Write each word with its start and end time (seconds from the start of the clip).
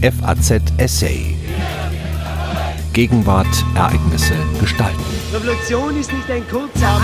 FAZ 0.00 0.62
Essay. 0.76 1.34
Gegenwart, 2.92 3.48
Ereignisse, 3.74 4.34
Gestalten. 4.60 5.02
Revolution 5.32 5.98
ist 5.98 6.12
nicht 6.12 6.30
ein 6.30 6.46
kurzer 6.48 7.00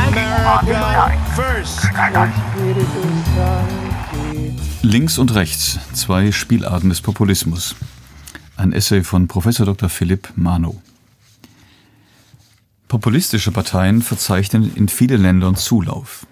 Links 4.83 5.19
und 5.19 5.35
rechts, 5.35 5.81
zwei 5.93 6.31
Spielarten 6.31 6.89
des 6.89 7.01
Populismus. 7.01 7.75
Ein 8.57 8.73
Essay 8.73 9.03
von 9.03 9.27
Prof. 9.27 9.45
Dr. 9.45 9.89
Philipp 9.89 10.29
Mano. 10.37 10.81
Populistische 12.87 13.51
Parteien 13.51 14.03
verzeichnen 14.03 14.71
in 14.77 14.87
vielen 14.87 15.21
Ländern 15.21 15.57
Zulauf. 15.57 16.29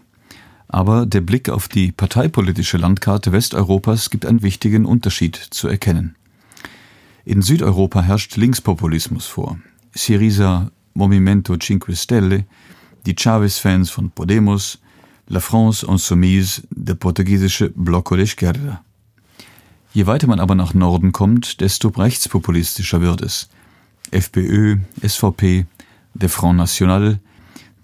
Aber 0.68 1.06
der 1.06 1.22
Blick 1.22 1.48
auf 1.48 1.66
die 1.66 1.90
parteipolitische 1.90 2.76
Landkarte 2.76 3.32
Westeuropas 3.32 4.10
gibt 4.10 4.24
einen 4.24 4.42
wichtigen 4.42 4.86
Unterschied 4.86 5.34
zu 5.34 5.66
erkennen. 5.66 6.14
In 7.24 7.40
Südeuropa 7.40 8.02
herrscht 8.02 8.36
Linkspopulismus 8.36 9.26
vor. 9.26 9.56
Syriza 9.94 10.72
Movimento 10.94 11.56
Cinque 11.56 11.94
Stelle, 11.94 12.46
die 13.06 13.14
Chavez-Fans 13.14 13.90
von 13.90 14.10
Podemos, 14.10 14.80
La 15.28 15.38
France 15.38 15.86
Insoumise, 15.86 16.62
der 16.70 16.94
portugiesische 16.94 17.70
Bloco 17.76 18.16
de 18.16 18.24
Esquerda. 18.24 18.82
Je 19.94 20.06
weiter 20.06 20.26
man 20.26 20.40
aber 20.40 20.56
nach 20.56 20.74
Norden 20.74 21.12
kommt, 21.12 21.60
desto 21.60 21.90
rechtspopulistischer 21.90 23.00
wird 23.00 23.22
es. 23.22 23.48
FPÖ, 24.10 24.78
SVP, 25.06 25.66
der 26.14 26.28
Front 26.28 26.58
National, 26.58 27.20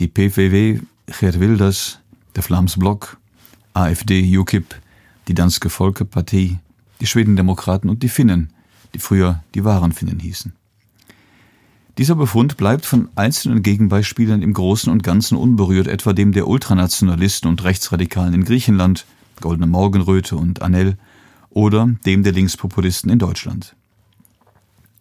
die 0.01 0.09
PVV, 0.09 0.83
Geert 1.07 1.39
Wilders, 1.39 2.01
der 2.35 2.43
Flams 2.43 2.77
Block, 2.77 3.19
AfD, 3.73 4.37
UKIP, 4.37 4.75
die 5.29 5.35
Danske 5.35 5.71
Folkepartie, 5.71 6.59
die 7.01 7.07
Schwedendemokraten 7.07 7.89
und 7.89 8.03
die 8.03 8.09
Finnen, 8.09 8.53
die 8.99 9.03
früher 9.03 9.45
die 9.55 9.65
wahren 9.65 9.93
Finnen 9.93 10.19
hießen. 10.19 10.53
Dieser 11.99 12.17
Befund 12.17 12.57
bleibt 12.57 12.85
von 12.85 13.09
einzelnen 13.15 13.63
Gegenbeispielen 13.63 14.43
im 14.43 14.53
Großen 14.53 14.91
und 14.91 15.03
Ganzen 15.03 15.37
unberührt, 15.37 15.87
etwa 15.87 16.13
dem 16.13 16.33
der 16.33 16.49
Ultranationalisten 16.49 17.49
und 17.49 17.63
Rechtsradikalen 17.63 18.35
in 18.35 18.45
Griechenland, 18.45 19.07
Goldene 19.41 19.67
Morgenröte 19.67 20.37
und 20.37 20.63
Anel, 20.63 20.97
oder 21.51 21.89
dem 22.07 22.25
der 22.25 22.33
Linkspopulisten 22.33 23.11
in 23.11 23.19
Deutschland. 23.19 23.75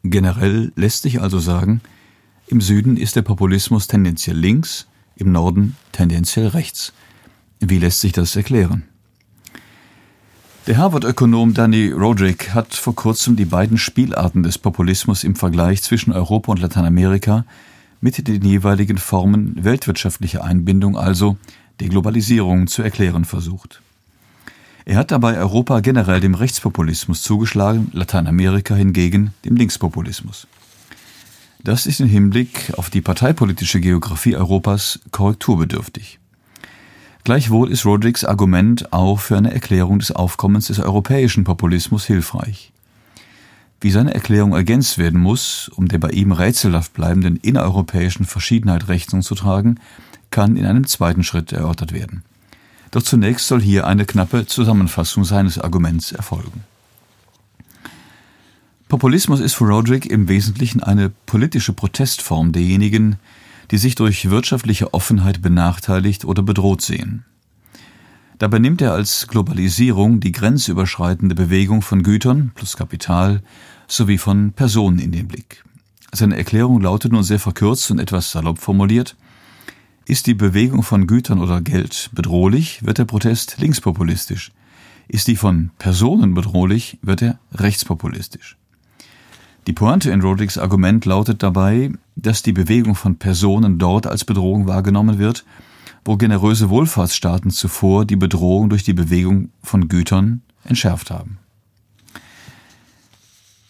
Generell 0.04 0.72
lässt 0.76 1.02
sich 1.02 1.20
also 1.20 1.40
sagen, 1.40 1.82
im 2.48 2.62
Süden 2.62 2.98
ist 2.98 3.16
der 3.16 3.24
Populismus 3.24 3.88
tendenziell 3.88 4.38
links, 4.38 4.88
im 5.16 5.32
Norden 5.32 5.76
tendenziell 5.92 6.48
rechts. 6.48 6.94
Wie 7.60 7.80
lässt 7.80 8.02
sich 8.02 8.12
das 8.12 8.36
erklären? 8.36 8.84
Der 10.68 10.76
Harvard-Ökonom 10.76 11.54
Danny 11.54 11.92
Roderick 11.92 12.54
hat 12.54 12.74
vor 12.74 12.94
kurzem 12.94 13.38
die 13.38 13.46
beiden 13.46 13.78
Spielarten 13.78 14.44
des 14.44 14.58
Populismus 14.58 15.24
im 15.24 15.38
Vergleich 15.38 15.82
zwischen 15.82 16.12
Europa 16.12 16.52
und 16.52 16.60
Lateinamerika 16.60 17.46
mit 18.02 18.28
den 18.28 18.44
jeweiligen 18.44 18.98
Formen 18.98 19.64
weltwirtschaftlicher 19.64 20.44
Einbindung, 20.44 20.98
also 20.98 21.38
der 21.80 21.88
Globalisierung, 21.88 22.68
zu 22.68 22.82
erklären 22.82 23.24
versucht. 23.24 23.82
Er 24.84 24.98
hat 24.98 25.12
dabei 25.12 25.38
Europa 25.38 25.80
generell 25.80 26.20
dem 26.20 26.36
Rechtspopulismus 26.36 27.22
zugeschlagen, 27.22 27.90
Lateinamerika 27.94 28.76
hingegen 28.76 29.34
dem 29.46 29.56
Linkspopulismus. 29.56 30.48
Das 31.64 31.86
ist 31.86 32.02
im 32.02 32.10
Hinblick 32.10 32.74
auf 32.76 32.90
die 32.90 33.02
parteipolitische 33.02 33.80
Geografie 33.80 34.36
Europas 34.36 35.00
korrekturbedürftig. 35.12 36.20
Gleichwohl 37.28 37.70
ist 37.70 37.86
Rodericks 37.86 38.24
Argument 38.24 38.94
auch 38.94 39.20
für 39.20 39.36
eine 39.36 39.54
Erklärung 39.54 40.00
des 40.00 40.14
Aufkommens 40.14 40.68
des 40.68 40.80
europäischen 40.80 41.44
Populismus 41.44 42.06
hilfreich. 42.06 42.72
Wie 43.82 43.92
seine 43.92 44.14
Erklärung 44.14 44.54
ergänzt 44.54 44.98
werden 44.98 45.20
muss, 45.20 45.68
um 45.76 45.90
der 45.90 45.98
bei 45.98 46.12
ihm 46.12 46.32
rätselhaft 46.32 46.94
bleibenden 46.94 47.36
innereuropäischen 47.36 48.26
Verschiedenheit 48.26 48.88
Rechnung 48.88 49.24
zu 49.24 49.36
tragen, 49.36 49.78
kann 50.32 50.56
in 50.56 50.66
einem 50.66 50.88
zweiten 50.88 51.22
Schritt 51.22 51.52
erörtert 51.52 51.92
werden. 51.92 52.24
Doch 52.92 53.04
zunächst 53.04 53.50
soll 53.50 53.62
hier 53.62 53.86
eine 53.86 54.06
knappe 54.06 54.46
Zusammenfassung 54.46 55.26
seines 55.26 55.60
Arguments 55.60 56.14
erfolgen. 56.14 56.64
Populismus 58.88 59.42
ist 59.42 59.56
für 59.56 59.66
Roderick 59.66 60.06
im 60.06 60.30
Wesentlichen 60.30 60.82
eine 60.82 61.12
politische 61.26 61.74
Protestform 61.74 62.54
derjenigen, 62.54 63.18
die 63.72 63.78
sich 63.78 63.96
durch 63.96 64.30
wirtschaftliche 64.30 64.94
Offenheit 64.94 65.42
benachteiligt 65.42 66.26
oder 66.26 66.42
bedroht 66.42 66.82
sehen. 66.82 67.26
Dabei 68.38 68.60
nimmt 68.60 68.82
er 68.82 68.94
als 68.94 69.28
Globalisierung 69.28 70.20
die 70.20 70.32
grenzüberschreitende 70.32 71.34
Bewegung 71.34 71.82
von 71.82 72.04
Gütern 72.04 72.52
plus 72.54 72.78
Kapital 72.78 73.42
sowie 73.88 74.18
von 74.18 74.54
Personen 74.54 75.00
in 75.00 75.12
den 75.12 75.28
Blick. 75.28 75.64
Seine 76.14 76.38
Erklärung 76.38 76.82
lautet 76.82 77.12
nun 77.12 77.24
sehr 77.24 77.40
verkürzt 77.40 77.90
und 77.92 78.00
etwas 78.00 78.32
salopp 78.32 78.60
formuliert, 78.60 79.16
ist 80.06 80.28
die 80.28 80.36
Bewegung 80.36 80.84
von 80.84 81.06
Gütern 81.06 81.42
oder 81.42 81.62
Geld 81.62 82.10
bedrohlich, 82.14 82.86
wird 82.86 82.98
der 82.98 83.06
Protest 83.06 83.58
linkspopulistisch. 83.60 84.52
Ist 85.10 85.28
die 85.28 85.36
von 85.36 85.72
Personen 85.80 86.34
bedrohlich, 86.34 86.98
wird 87.02 87.22
er 87.22 87.40
rechtspopulistisch. 87.54 88.58
Die 89.68 89.74
Pointe 89.74 90.12
in 90.12 90.22
Rodericks 90.22 90.58
Argument 90.58 91.04
lautet 91.04 91.44
dabei, 91.44 91.92
dass 92.16 92.42
die 92.42 92.54
Bewegung 92.54 92.96
von 92.96 93.18
Personen 93.18 93.78
dort 93.78 94.08
als 94.08 94.24
Bedrohung 94.24 94.66
wahrgenommen 94.66 95.20
wird, 95.20 95.44
wo 96.06 96.16
generöse 96.16 96.70
Wohlfahrtsstaaten 96.70 97.52
zuvor 97.52 98.06
die 98.06 98.16
Bedrohung 98.16 98.70
durch 98.70 98.86
die 98.86 98.94
Bewegung 98.94 99.50
von 99.62 99.90
Gütern 99.90 100.42
entschärft 100.64 101.12
haben. 101.12 101.38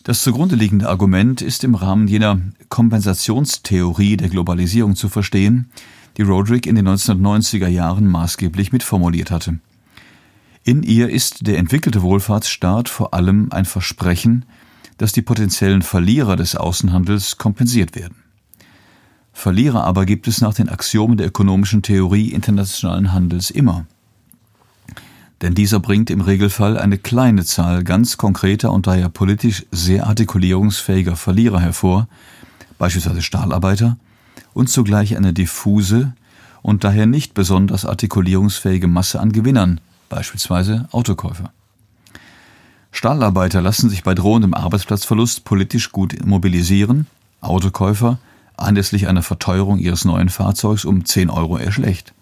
Das 0.03 0.21
zugrunde 0.21 0.55
liegende 0.55 0.87
Argument 0.87 1.41
ist 1.41 1.63
im 1.63 1.73
Rahmen 1.73 2.07
jener 2.07 2.41
Kompensationstheorie 2.69 4.17
der 4.17 4.29
Globalisierung 4.29 4.95
zu 4.95 5.09
verstehen, 5.09 5.71
die 6.17 6.21
Roderick 6.21 6.67
in 6.67 6.75
den 6.75 6.87
1990er 6.87 7.67
Jahren 7.67 8.05
maßgeblich 8.07 8.71
mitformuliert 8.71 9.31
hatte. 9.31 9.59
In 10.63 10.83
ihr 10.83 11.09
ist 11.09 11.47
der 11.47 11.57
entwickelte 11.57 12.03
Wohlfahrtsstaat 12.03 12.87
vor 12.87 13.15
allem 13.15 13.47
ein 13.51 13.65
Versprechen, 13.65 14.45
dass 14.97 15.11
die 15.11 15.21
potenziellen 15.21 15.81
Verlierer 15.81 16.35
des 16.35 16.55
Außenhandels 16.55 17.37
kompensiert 17.37 17.95
werden. 17.95 18.15
Verlierer 19.33 19.83
aber 19.83 20.05
gibt 20.05 20.27
es 20.27 20.41
nach 20.41 20.55
den 20.55 20.67
Axiomen 20.67 21.17
der 21.17 21.27
ökonomischen 21.27 21.83
Theorie 21.83 22.29
internationalen 22.29 23.13
Handels 23.13 23.51
immer. 23.51 23.85
Denn 25.41 25.53
dieser 25.53 25.79
bringt 25.79 26.09
im 26.09 26.21
Regelfall 26.21 26.77
eine 26.79 26.97
kleine 26.97 27.45
Zahl 27.45 27.83
ganz 27.83 28.17
konkreter 28.17 28.71
und 28.71 28.87
daher 28.87 29.09
politisch 29.09 29.65
sehr 29.71 30.07
artikulierungsfähiger 30.07 31.15
Verlierer 31.15 31.59
hervor, 31.59 32.07
beispielsweise 32.79 33.21
Stahlarbeiter, 33.21 33.97
und 34.55 34.69
zugleich 34.69 35.15
eine 35.15 35.33
diffuse 35.33 36.13
und 36.63 36.83
daher 36.83 37.05
nicht 37.05 37.35
besonders 37.35 37.85
artikulierungsfähige 37.85 38.87
Masse 38.87 39.19
an 39.19 39.31
Gewinnern, 39.31 39.79
beispielsweise 40.09 40.87
Autokäufer. 40.91 41.51
Stahlarbeiter 42.91 43.61
lassen 43.61 43.89
sich 43.89 44.03
bei 44.03 44.15
drohendem 44.15 44.53
Arbeitsplatzverlust 44.53 45.43
politisch 45.43 45.91
gut 45.91 46.25
mobilisieren, 46.25 47.07
Autokäufer 47.41 48.19
anlässlich 48.55 49.07
einer 49.07 49.21
Verteuerung 49.21 49.77
ihres 49.77 50.03
neuen 50.03 50.29
Fahrzeugs 50.29 50.83
um 50.83 51.05
10 51.05 51.29
Euro 51.29 51.57
erschlecht. 51.57 52.13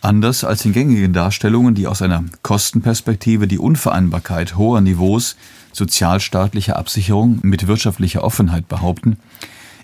Anders 0.00 0.42
als 0.42 0.64
in 0.64 0.72
gängigen 0.72 1.12
Darstellungen, 1.12 1.76
die 1.76 1.86
aus 1.86 2.02
einer 2.02 2.24
Kostenperspektive 2.42 3.46
die 3.46 3.58
Unvereinbarkeit 3.58 4.56
hoher 4.56 4.80
Niveaus 4.80 5.36
sozialstaatlicher 5.72 6.76
Absicherung 6.76 7.38
mit 7.42 7.68
wirtschaftlicher 7.68 8.24
Offenheit 8.24 8.66
behaupten, 8.66 9.18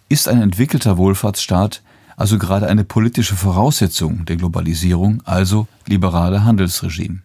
ist 0.08 0.26
ein 0.26 0.42
entwickelter 0.42 0.96
Wohlfahrtsstaat 0.96 1.82
also 2.18 2.36
gerade 2.36 2.66
eine 2.66 2.84
politische 2.84 3.36
Voraussetzung 3.36 4.24
der 4.24 4.36
Globalisierung, 4.36 5.22
also 5.24 5.68
liberale 5.86 6.44
Handelsregime. 6.44 7.20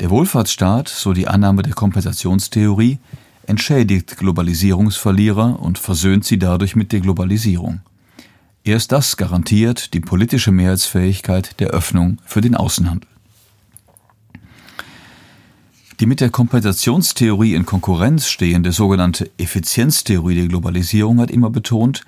Der 0.00 0.10
Wohlfahrtsstaat, 0.10 0.88
so 0.88 1.14
die 1.14 1.26
Annahme 1.26 1.62
der 1.62 1.72
Kompensationstheorie, 1.72 2.98
entschädigt 3.46 4.18
Globalisierungsverlierer 4.18 5.58
und 5.60 5.78
versöhnt 5.78 6.24
sie 6.24 6.38
dadurch 6.38 6.76
mit 6.76 6.92
der 6.92 7.00
Globalisierung. 7.00 7.80
Erst 8.62 8.92
das 8.92 9.16
garantiert 9.16 9.94
die 9.94 10.00
politische 10.00 10.52
Mehrheitsfähigkeit 10.52 11.58
der 11.60 11.68
Öffnung 11.68 12.18
für 12.26 12.42
den 12.42 12.54
Außenhandel. 12.54 13.08
Die 15.98 16.06
mit 16.06 16.20
der 16.20 16.28
Kompensationstheorie 16.28 17.54
in 17.54 17.64
Konkurrenz 17.64 18.26
stehende 18.26 18.72
sogenannte 18.72 19.30
Effizienztheorie 19.38 20.34
der 20.34 20.48
Globalisierung 20.48 21.20
hat 21.20 21.30
immer 21.30 21.48
betont, 21.48 22.02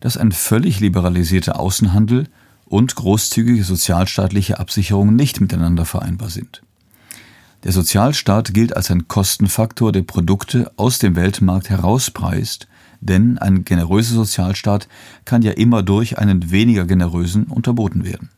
dass 0.00 0.16
ein 0.16 0.32
völlig 0.32 0.80
liberalisierter 0.80 1.60
Außenhandel 1.60 2.28
und 2.64 2.94
großzügige 2.94 3.62
sozialstaatliche 3.62 4.58
Absicherung 4.58 5.14
nicht 5.14 5.40
miteinander 5.40 5.84
vereinbar 5.84 6.30
sind. 6.30 6.62
Der 7.66 7.72
Sozialstaat 7.72 8.54
gilt 8.54 8.76
als 8.76 8.92
ein 8.92 9.08
Kostenfaktor, 9.08 9.90
der 9.90 10.02
Produkte 10.02 10.70
aus 10.76 11.00
dem 11.00 11.16
Weltmarkt 11.16 11.68
herauspreist, 11.68 12.68
denn 13.00 13.38
ein 13.38 13.64
generöser 13.64 14.14
Sozialstaat 14.14 14.86
kann 15.24 15.42
ja 15.42 15.50
immer 15.50 15.82
durch 15.82 16.16
einen 16.16 16.52
weniger 16.52 16.84
generösen 16.84 17.46
unterboten 17.46 18.04
werden. 18.04 18.28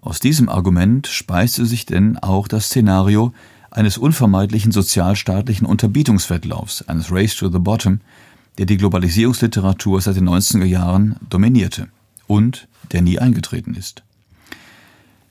Aus 0.00 0.20
diesem 0.20 0.48
Argument 0.48 1.08
speiste 1.08 1.66
sich 1.66 1.86
denn 1.86 2.16
auch 2.16 2.46
das 2.46 2.66
Szenario 2.66 3.34
eines 3.72 3.98
unvermeidlichen 3.98 4.70
sozialstaatlichen 4.70 5.66
Unterbietungswettlaufs, 5.66 6.82
eines 6.82 7.10
Race 7.10 7.34
to 7.34 7.50
the 7.50 7.58
Bottom, 7.58 7.98
der 8.58 8.66
die 8.66 8.76
Globalisierungsliteratur 8.76 10.00
seit 10.00 10.14
den 10.14 10.28
90er 10.28 10.62
Jahren 10.62 11.16
dominierte 11.30 11.88
und 12.28 12.68
der 12.92 13.02
nie 13.02 13.18
eingetreten 13.18 13.74
ist. 13.74 14.04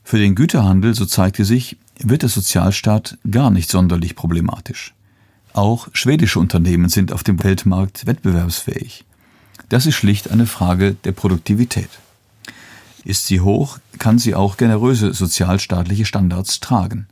Für 0.02 0.18
den 0.18 0.34
Güterhandel, 0.34 0.94
so 0.94 1.06
zeigte 1.06 1.46
sich, 1.46 1.78
wird 1.98 2.22
der 2.22 2.28
Sozialstaat 2.28 3.18
gar 3.30 3.50
nicht 3.50 3.70
sonderlich 3.70 4.16
problematisch. 4.16 4.94
Auch 5.52 5.88
schwedische 5.92 6.40
Unternehmen 6.40 6.88
sind 6.88 7.12
auf 7.12 7.22
dem 7.22 7.42
Weltmarkt 7.44 8.06
wettbewerbsfähig. 8.06 9.04
Das 9.68 9.86
ist 9.86 9.94
schlicht 9.94 10.30
eine 10.30 10.46
Frage 10.46 10.94
der 11.04 11.12
Produktivität. 11.12 11.90
Ist 13.04 13.26
sie 13.26 13.40
hoch, 13.40 13.78
kann 13.98 14.18
sie 14.18 14.34
auch 14.34 14.56
generöse 14.56 15.12
sozialstaatliche 15.12 16.06
Standards 16.06 16.60
tragen. 16.60 17.06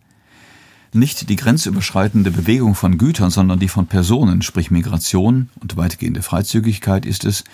Nicht 0.93 1.29
die 1.29 1.37
grenzüberschreitende 1.37 2.31
Bewegung 2.31 2.75
von 2.75 2.99
Gütern, 2.99 3.31
sondern 3.31 3.59
die 3.59 3.69
von 3.69 3.87
Personen, 3.87 4.43
sprich 4.43 4.71
Migration 4.71 5.49
und 5.61 5.77
weitgehende 5.77 6.23
Freizügigkeit 6.23 7.07
ist 7.07 7.25
es, 7.25 7.45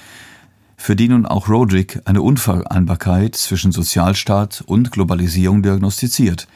für 0.77 0.97
die 0.97 1.09
nun 1.09 1.27
auch 1.27 1.49
Roderick 1.49 2.01
eine 2.05 2.23
Unvereinbarkeit 2.23 3.35
zwischen 3.35 3.73
Sozialstaat 3.73 4.63
und 4.67 4.91
Globalisierung 4.91 5.63
diagnostiziert, 5.63 6.49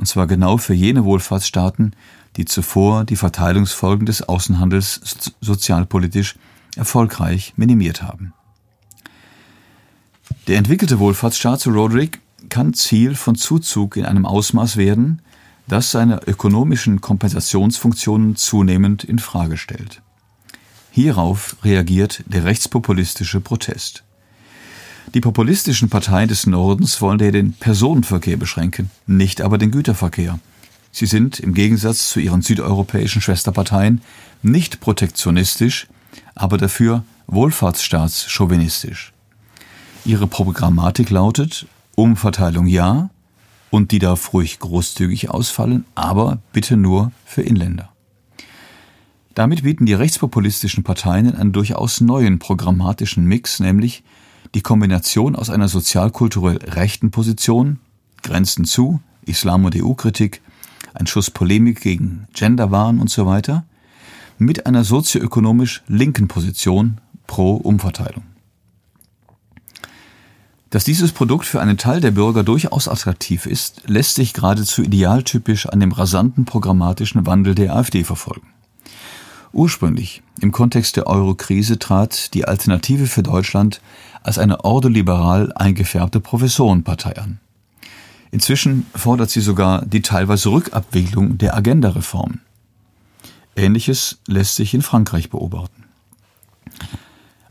und 0.00 0.06
zwar 0.06 0.26
genau 0.26 0.56
für 0.56 0.72
jene 0.72 1.04
Wohlfahrtsstaaten, 1.04 1.94
die 2.36 2.46
zuvor 2.46 3.04
die 3.04 3.16
Verteilungsfolgen 3.16 4.06
des 4.06 4.22
Außenhandels 4.22 5.34
sozialpolitisch 5.42 6.36
erfolgreich 6.74 7.52
minimiert 7.56 8.02
haben. 8.02 8.32
Der 10.46 10.56
entwickelte 10.56 11.00
Wohlfahrtsstaat 11.00 11.60
zu 11.60 11.68
Roderick 11.68 12.20
kann 12.48 12.72
Ziel 12.72 13.14
von 13.14 13.34
Zuzug 13.34 13.98
in 13.98 14.06
einem 14.06 14.24
Ausmaß 14.24 14.78
werden, 14.78 15.20
das 15.68 15.90
seine 15.90 16.26
ökonomischen 16.26 17.02
Kompensationsfunktionen 17.02 18.36
zunehmend 18.36 19.04
in 19.04 19.18
Frage 19.18 19.58
stellt. 19.58 20.00
Hierauf 20.92 21.56
reagiert 21.62 22.24
der 22.24 22.46
rechtspopulistische 22.46 23.42
Protest. 23.42 24.02
Die 25.12 25.20
populistischen 25.20 25.88
Parteien 25.88 26.28
des 26.28 26.46
Nordens 26.46 27.00
wollen 27.00 27.18
den 27.18 27.52
Personenverkehr 27.54 28.36
beschränken, 28.36 28.92
nicht 29.08 29.40
aber 29.40 29.58
den 29.58 29.72
Güterverkehr. 29.72 30.38
Sie 30.92 31.06
sind 31.06 31.40
im 31.40 31.52
Gegensatz 31.52 32.10
zu 32.10 32.20
ihren 32.20 32.42
südeuropäischen 32.42 33.20
Schwesterparteien 33.20 34.02
nicht 34.42 34.80
protektionistisch, 34.80 35.88
aber 36.36 36.58
dafür 36.58 37.02
wohlfahrtsstaatschauvistisch. 37.26 39.12
Ihre 40.04 40.28
Programmatik 40.28 41.10
lautet 41.10 41.66
Umverteilung 41.96 42.66
ja, 42.66 43.10
und 43.70 43.90
die 43.90 43.98
darf 43.98 44.32
ruhig 44.32 44.60
großzügig 44.60 45.28
ausfallen, 45.28 45.86
aber 45.96 46.38
bitte 46.52 46.76
nur 46.76 47.10
für 47.24 47.42
Inländer. 47.42 47.90
Damit 49.34 49.64
bieten 49.64 49.86
die 49.86 49.94
rechtspopulistischen 49.94 50.84
Parteien 50.84 51.34
einen 51.34 51.52
durchaus 51.52 52.00
neuen 52.00 52.38
programmatischen 52.38 53.24
Mix, 53.24 53.58
nämlich 53.58 54.04
die 54.54 54.62
Kombination 54.62 55.36
aus 55.36 55.50
einer 55.50 55.68
sozialkulturell 55.68 56.58
rechten 56.58 57.10
Position, 57.10 57.78
Grenzen 58.22 58.64
zu, 58.64 59.00
Islam- 59.24 59.64
und 59.64 59.76
EU-Kritik, 59.76 60.42
ein 60.94 61.06
Schuss 61.06 61.30
Polemik 61.30 61.80
gegen 61.80 62.26
Genderwahn 62.34 62.98
und 63.00 63.10
so 63.10 63.26
weiter, 63.26 63.64
mit 64.38 64.66
einer 64.66 64.84
sozioökonomisch 64.84 65.82
linken 65.86 66.26
Position 66.26 66.98
pro 67.26 67.56
Umverteilung. 67.56 68.24
Dass 70.70 70.84
dieses 70.84 71.12
Produkt 71.12 71.46
für 71.46 71.60
einen 71.60 71.78
Teil 71.78 72.00
der 72.00 72.12
Bürger 72.12 72.44
durchaus 72.44 72.86
attraktiv 72.86 73.46
ist, 73.46 73.82
lässt 73.88 74.14
sich 74.14 74.32
geradezu 74.32 74.82
idealtypisch 74.82 75.66
an 75.66 75.80
dem 75.80 75.90
rasanten 75.90 76.44
programmatischen 76.44 77.26
Wandel 77.26 77.56
der 77.56 77.74
AfD 77.74 78.04
verfolgen. 78.04 78.46
Ursprünglich, 79.52 80.22
im 80.40 80.52
Kontext 80.52 80.96
der 80.96 81.06
Euro-Krise, 81.06 81.78
trat 81.78 82.34
die 82.34 82.44
Alternative 82.44 83.06
für 83.06 83.22
Deutschland 83.22 83.80
als 84.22 84.38
eine 84.38 84.64
ordoliberal 84.64 85.52
eingefärbte 85.54 86.20
Professorenpartei 86.20 87.16
an. 87.16 87.40
Inzwischen 88.30 88.86
fordert 88.94 89.30
sie 89.30 89.40
sogar 89.40 89.84
die 89.84 90.02
teilweise 90.02 90.50
Rückabwicklung 90.50 91.36
der 91.38 91.56
Agenda-Reformen. 91.56 92.40
Ähnliches 93.56 94.18
lässt 94.26 94.54
sich 94.54 94.72
in 94.72 94.82
Frankreich 94.82 95.30
beobachten. 95.30 95.84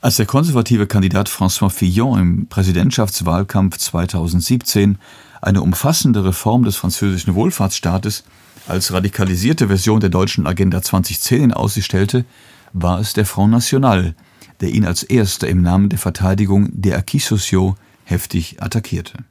Als 0.01 0.16
der 0.16 0.25
konservative 0.25 0.88
Kandidat 0.88 1.28
François 1.28 1.69
Fillon 1.69 2.18
im 2.19 2.48
Präsidentschaftswahlkampf 2.48 3.78
2017 3.78 4.98
eine 5.42 5.62
umfassende 5.62 6.24
Reform 6.24 6.63
des 6.63 6.78
französischen 6.78 7.36
Wohlfahrtsstaates 7.36 8.24
als 8.68 8.92
radikalisierte 8.92 9.68
Version 9.68 10.00
der 10.00 10.10
deutschen 10.10 10.48
Agenda 10.48 10.82
2010 10.82 11.44
in 11.44 11.54
Aussicht 11.54 11.86
stellte, 11.86 12.26
war 12.74 13.00
es 13.00 13.14
der 13.14 13.26
Front 13.26 13.52
National, 13.52 14.16
der 14.62 14.70
ihn 14.70 14.86
als 14.86 15.04
erster 15.04 15.48
im 15.48 15.62
Namen 15.62 15.90
der 15.90 16.00
Verteidigung 16.00 16.70
der 16.72 16.98
Acquis 16.98 17.26
sociaux 17.26 17.76
heftig 18.04 18.62
attackierte. 18.62 19.24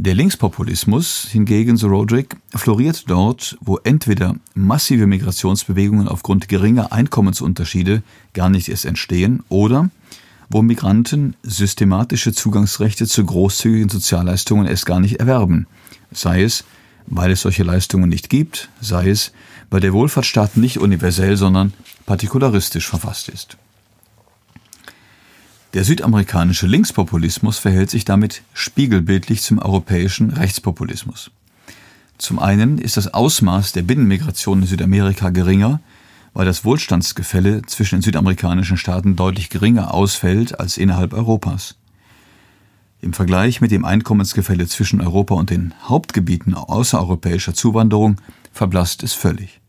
Der 0.00 0.14
Linkspopulismus 0.14 1.26
hingegen, 1.28 1.76
so 1.76 1.88
Roderick, 1.88 2.36
floriert 2.54 3.10
dort, 3.10 3.58
wo 3.60 3.78
entweder 3.78 4.36
massive 4.54 5.08
Migrationsbewegungen 5.08 6.06
aufgrund 6.06 6.48
geringer 6.48 6.92
Einkommensunterschiede 6.92 8.04
gar 8.32 8.48
nicht 8.48 8.68
erst 8.68 8.84
entstehen 8.84 9.42
oder 9.48 9.90
wo 10.50 10.62
Migranten 10.62 11.34
systematische 11.42 12.32
Zugangsrechte 12.32 13.08
zu 13.08 13.24
großzügigen 13.24 13.88
Sozialleistungen 13.88 14.68
erst 14.68 14.86
gar 14.86 15.00
nicht 15.00 15.18
erwerben, 15.18 15.66
sei 16.12 16.44
es, 16.44 16.64
weil 17.10 17.30
es 17.30 17.42
solche 17.42 17.62
Leistungen 17.62 18.08
nicht 18.08 18.30
gibt, 18.30 18.68
sei 18.80 19.10
es, 19.10 19.32
weil 19.70 19.80
der 19.80 19.92
Wohlfahrtsstaat 19.92 20.56
nicht 20.56 20.78
universell, 20.78 21.36
sondern 21.36 21.72
partikularistisch 22.06 22.86
verfasst 22.88 23.28
ist. 23.28 23.56
Der 25.74 25.84
südamerikanische 25.84 26.66
Linkspopulismus 26.66 27.58
verhält 27.58 27.90
sich 27.90 28.04
damit 28.04 28.42
spiegelbildlich 28.54 29.42
zum 29.42 29.58
europäischen 29.58 30.30
Rechtspopulismus. 30.30 31.30
Zum 32.16 32.38
einen 32.38 32.78
ist 32.78 32.96
das 32.96 33.12
Ausmaß 33.12 33.72
der 33.72 33.82
Binnenmigration 33.82 34.62
in 34.62 34.66
Südamerika 34.66 35.30
geringer, 35.30 35.80
weil 36.32 36.46
das 36.46 36.64
Wohlstandsgefälle 36.64 37.62
zwischen 37.62 37.96
den 37.96 38.02
südamerikanischen 38.02 38.76
Staaten 38.76 39.14
deutlich 39.14 39.50
geringer 39.50 39.92
ausfällt 39.92 40.58
als 40.58 40.78
innerhalb 40.78 41.12
Europas. 41.12 41.76
Im 43.00 43.12
Vergleich 43.12 43.60
mit 43.60 43.70
dem 43.70 43.84
Einkommensgefälle 43.84 44.66
zwischen 44.66 45.00
Europa 45.00 45.34
und 45.34 45.50
den 45.50 45.72
Hauptgebieten 45.84 46.54
außereuropäischer 46.54 47.54
Zuwanderung 47.54 48.16
verblasst 48.52 49.04
es 49.04 49.12
völlig. 49.12 49.60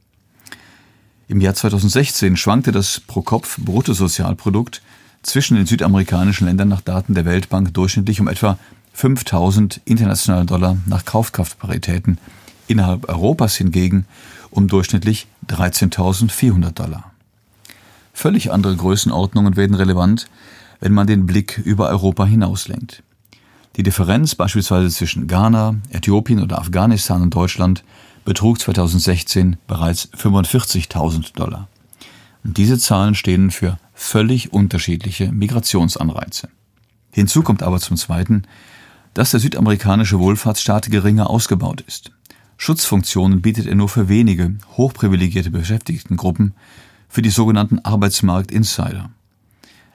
Im 1.27 1.39
Jahr 1.39 1.53
2016 1.53 2.37
schwankte 2.37 2.71
das 2.71 3.01
Pro-Kopf-Bruttosozialprodukt 3.01 4.81
zwischen 5.21 5.57
den 5.57 5.67
südamerikanischen 5.67 6.47
Ländern 6.47 6.69
nach 6.69 6.81
Daten 6.81 7.13
der 7.13 7.25
Weltbank 7.25 7.71
durchschnittlich 7.73 8.19
um 8.19 8.27
etwa 8.27 8.57
5000 8.93 9.81
internationale 9.85 10.45
Dollar 10.45 10.77
nach 10.87 11.05
Kaufkraftparitäten, 11.05 12.17
innerhalb 12.67 13.07
Europas 13.09 13.55
hingegen 13.55 14.05
um 14.49 14.67
durchschnittlich 14.67 15.27
13.400 15.47 16.71
Dollar. 16.71 17.11
Völlig 18.11 18.51
andere 18.51 18.75
Größenordnungen 18.75 19.55
werden 19.55 19.75
relevant, 19.75 20.27
wenn 20.79 20.93
man 20.93 21.05
den 21.05 21.27
Blick 21.27 21.59
über 21.59 21.89
Europa 21.89 22.25
hinauslenkt. 22.25 23.03
Die 23.75 23.83
Differenz 23.83 24.35
beispielsweise 24.35 24.89
zwischen 24.89 25.27
Ghana, 25.27 25.75
Äthiopien 25.91 26.41
oder 26.41 26.59
Afghanistan 26.59 27.21
und 27.21 27.33
Deutschland 27.33 27.83
betrug 28.25 28.59
2016 28.59 29.57
bereits 29.67 30.09
45.000 30.13 31.33
Dollar. 31.33 31.67
Und 32.43 32.57
diese 32.57 32.77
Zahlen 32.77 33.15
stehen 33.15 33.51
für 33.51 33.77
völlig 33.93 34.53
unterschiedliche 34.53 35.31
Migrationsanreize. 35.31 36.49
Hinzu 37.11 37.41
kommt 37.41 37.63
aber 37.63 37.79
zum 37.79 37.97
Zweiten, 37.97 38.43
dass 39.13 39.31
der 39.31 39.39
südamerikanische 39.39 40.19
Wohlfahrtsstaat 40.19 40.89
geringer 40.89 41.29
ausgebaut 41.29 41.81
ist. 41.81 42.11
Schutzfunktionen 42.57 43.41
bietet 43.41 43.67
er 43.67 43.75
nur 43.75 43.89
für 43.89 44.09
wenige 44.09 44.55
hochprivilegierte 44.77 45.49
Beschäftigtengruppen, 45.49 46.53
für 47.07 47.21
die 47.21 47.29
sogenannten 47.29 47.79
Arbeitsmarkt-Insider. 47.79 49.09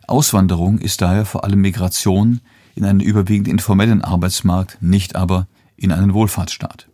Auswanderung 0.07 0.79
ist 0.79 1.01
daher 1.01 1.25
vor 1.25 1.45
allem 1.45 1.61
Migration 1.61 2.41
in 2.75 2.85
einen 2.85 3.01
überwiegend 3.01 3.49
informellen 3.49 4.03
Arbeitsmarkt, 4.03 4.79
nicht 4.81 5.17
aber 5.17 5.47
in 5.77 5.93
einen 5.93 6.15
Wohlfahrtsstaat. 6.15 6.89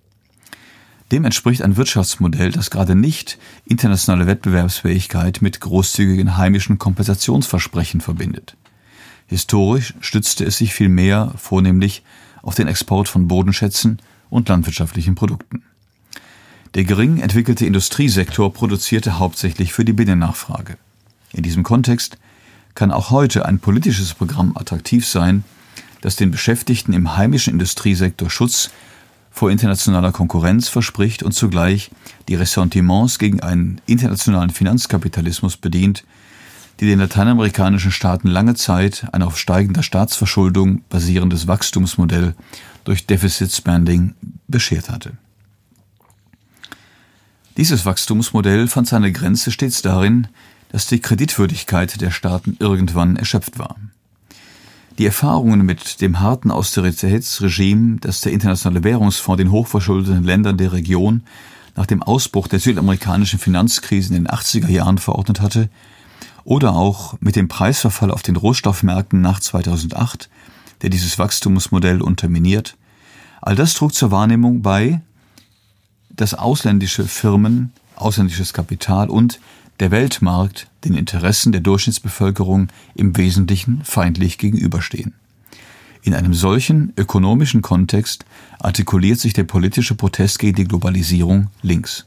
Dem 1.12 1.24
entspricht 1.24 1.62
ein 1.62 1.76
Wirtschaftsmodell, 1.76 2.52
das 2.52 2.70
gerade 2.70 2.94
nicht 2.94 3.38
internationale 3.64 4.26
Wettbewerbsfähigkeit 4.26 5.42
mit 5.42 5.60
großzügigen 5.60 6.36
heimischen 6.36 6.78
Kompensationsversprechen 6.78 8.00
verbindet. 8.00 8.56
Historisch 9.26 9.94
stützte 10.00 10.44
es 10.44 10.58
sich 10.58 10.72
vielmehr 10.72 11.32
vornehmlich 11.36 12.04
auf 12.42 12.54
den 12.54 12.68
Export 12.68 13.08
von 13.08 13.26
Bodenschätzen 13.26 14.00
und 14.28 14.48
landwirtschaftlichen 14.48 15.14
Produkten. 15.16 15.62
Der 16.74 16.84
gering 16.84 17.18
entwickelte 17.18 17.66
Industriesektor 17.66 18.52
produzierte 18.52 19.18
hauptsächlich 19.18 19.72
für 19.72 19.84
die 19.84 19.92
Binnennachfrage. 19.92 20.76
In 21.32 21.42
diesem 21.42 21.64
Kontext 21.64 22.18
kann 22.74 22.92
auch 22.92 23.10
heute 23.10 23.46
ein 23.46 23.58
politisches 23.58 24.14
Programm 24.14 24.56
attraktiv 24.56 25.06
sein, 25.06 25.42
das 26.00 26.16
den 26.16 26.30
Beschäftigten 26.30 26.92
im 26.92 27.16
heimischen 27.16 27.52
Industriesektor 27.52 28.30
Schutz 28.30 28.70
vor 29.30 29.50
internationaler 29.50 30.12
Konkurrenz 30.12 30.68
verspricht 30.68 31.22
und 31.22 31.32
zugleich 31.32 31.90
die 32.28 32.34
Ressentiments 32.34 33.18
gegen 33.18 33.40
einen 33.40 33.80
internationalen 33.86 34.50
Finanzkapitalismus 34.50 35.56
bedient, 35.56 36.04
die 36.80 36.86
den 36.86 36.98
lateinamerikanischen 36.98 37.92
Staaten 37.92 38.28
lange 38.28 38.54
Zeit 38.54 39.06
ein 39.12 39.22
auf 39.22 39.38
steigender 39.38 39.82
Staatsverschuldung 39.82 40.82
basierendes 40.88 41.46
Wachstumsmodell 41.46 42.34
durch 42.84 43.06
Deficit 43.06 43.52
Spending 43.52 44.14
beschert 44.48 44.88
hatte. 44.90 45.12
Dieses 47.56 47.84
Wachstumsmodell 47.84 48.68
fand 48.68 48.88
seine 48.88 49.12
Grenze 49.12 49.50
stets 49.50 49.82
darin, 49.82 50.28
dass 50.70 50.86
die 50.86 51.00
Kreditwürdigkeit 51.00 52.00
der 52.00 52.10
Staaten 52.10 52.56
irgendwann 52.58 53.16
erschöpft 53.16 53.58
war. 53.58 53.76
Die 54.98 55.06
Erfahrungen 55.06 55.64
mit 55.64 56.00
dem 56.00 56.20
harten 56.20 56.50
Austeritätsregime, 56.50 57.98
das 58.00 58.20
der 58.20 58.32
Internationale 58.32 58.84
Währungsfonds 58.84 59.38
den 59.38 59.50
hochverschuldeten 59.50 60.24
Ländern 60.24 60.56
der 60.56 60.72
Region 60.72 61.22
nach 61.76 61.86
dem 61.86 62.02
Ausbruch 62.02 62.48
der 62.48 62.58
südamerikanischen 62.58 63.38
Finanzkrise 63.38 64.14
in 64.14 64.24
den 64.24 64.32
80er 64.32 64.68
Jahren 64.68 64.98
verordnet 64.98 65.40
hatte, 65.40 65.70
oder 66.44 66.74
auch 66.74 67.14
mit 67.20 67.36
dem 67.36 67.48
Preisverfall 67.48 68.10
auf 68.10 68.22
den 68.22 68.36
Rohstoffmärkten 68.36 69.20
nach 69.20 69.40
2008, 69.40 70.28
der 70.82 70.90
dieses 70.90 71.18
Wachstumsmodell 71.18 72.02
unterminiert, 72.02 72.76
all 73.40 73.54
das 73.54 73.74
trug 73.74 73.94
zur 73.94 74.10
Wahrnehmung 74.10 74.62
bei, 74.62 75.00
dass 76.10 76.34
ausländische 76.34 77.04
Firmen, 77.06 77.72
ausländisches 77.96 78.52
Kapital 78.52 79.08
und 79.08 79.40
der 79.80 79.90
Weltmarkt 79.90 80.68
den 80.84 80.94
Interessen 80.94 81.52
der 81.52 81.62
Durchschnittsbevölkerung 81.62 82.68
im 82.94 83.16
Wesentlichen 83.16 83.82
feindlich 83.82 84.38
gegenüberstehen. 84.38 85.14
In 86.02 86.14
einem 86.14 86.34
solchen 86.34 86.92
ökonomischen 86.96 87.62
Kontext 87.62 88.24
artikuliert 88.58 89.18
sich 89.18 89.32
der 89.32 89.44
politische 89.44 89.94
Protest 89.94 90.38
gegen 90.38 90.56
die 90.56 90.64
Globalisierung 90.64 91.48
links. 91.62 92.06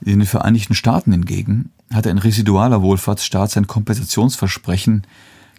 In 0.00 0.18
den 0.18 0.26
Vereinigten 0.26 0.74
Staaten 0.74 1.12
hingegen 1.12 1.70
hat 1.92 2.06
ein 2.06 2.18
residualer 2.18 2.82
Wohlfahrtsstaat 2.82 3.50
sein 3.50 3.66
Kompensationsversprechen 3.66 5.06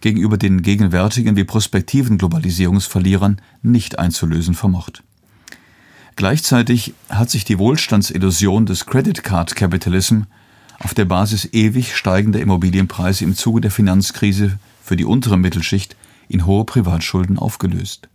gegenüber 0.01 0.37
den 0.37 0.61
gegenwärtigen 0.61 1.35
wie 1.35 1.43
prospektiven 1.43 2.17
Globalisierungsverlierern 2.17 3.41
nicht 3.61 3.99
einzulösen 3.99 4.55
vermocht. 4.55 5.03
Gleichzeitig 6.19 6.95
hat 7.07 7.29
sich 7.29 7.45
die 7.45 7.59
Wohlstandsillusion 7.59 8.65
des 8.65 8.85
Credit 8.85 9.23
Card 9.23 9.55
Capitalism 9.55 10.23
auf 10.79 10.93
der 10.93 11.05
Basis 11.05 11.47
ewig 11.53 11.95
steigender 11.95 12.41
Immobilienpreise 12.41 13.23
im 13.23 13.37
Zuge 13.37 13.61
der 13.61 13.71
Finanzkrise 13.71 14.59
für 14.83 14.97
die 14.97 15.05
untere 15.05 15.37
Mittelschicht 15.37 15.95
in 16.27 16.45
hohe 16.45 16.65
Privatschulden 16.65 17.39
aufgelöst. 17.39 18.09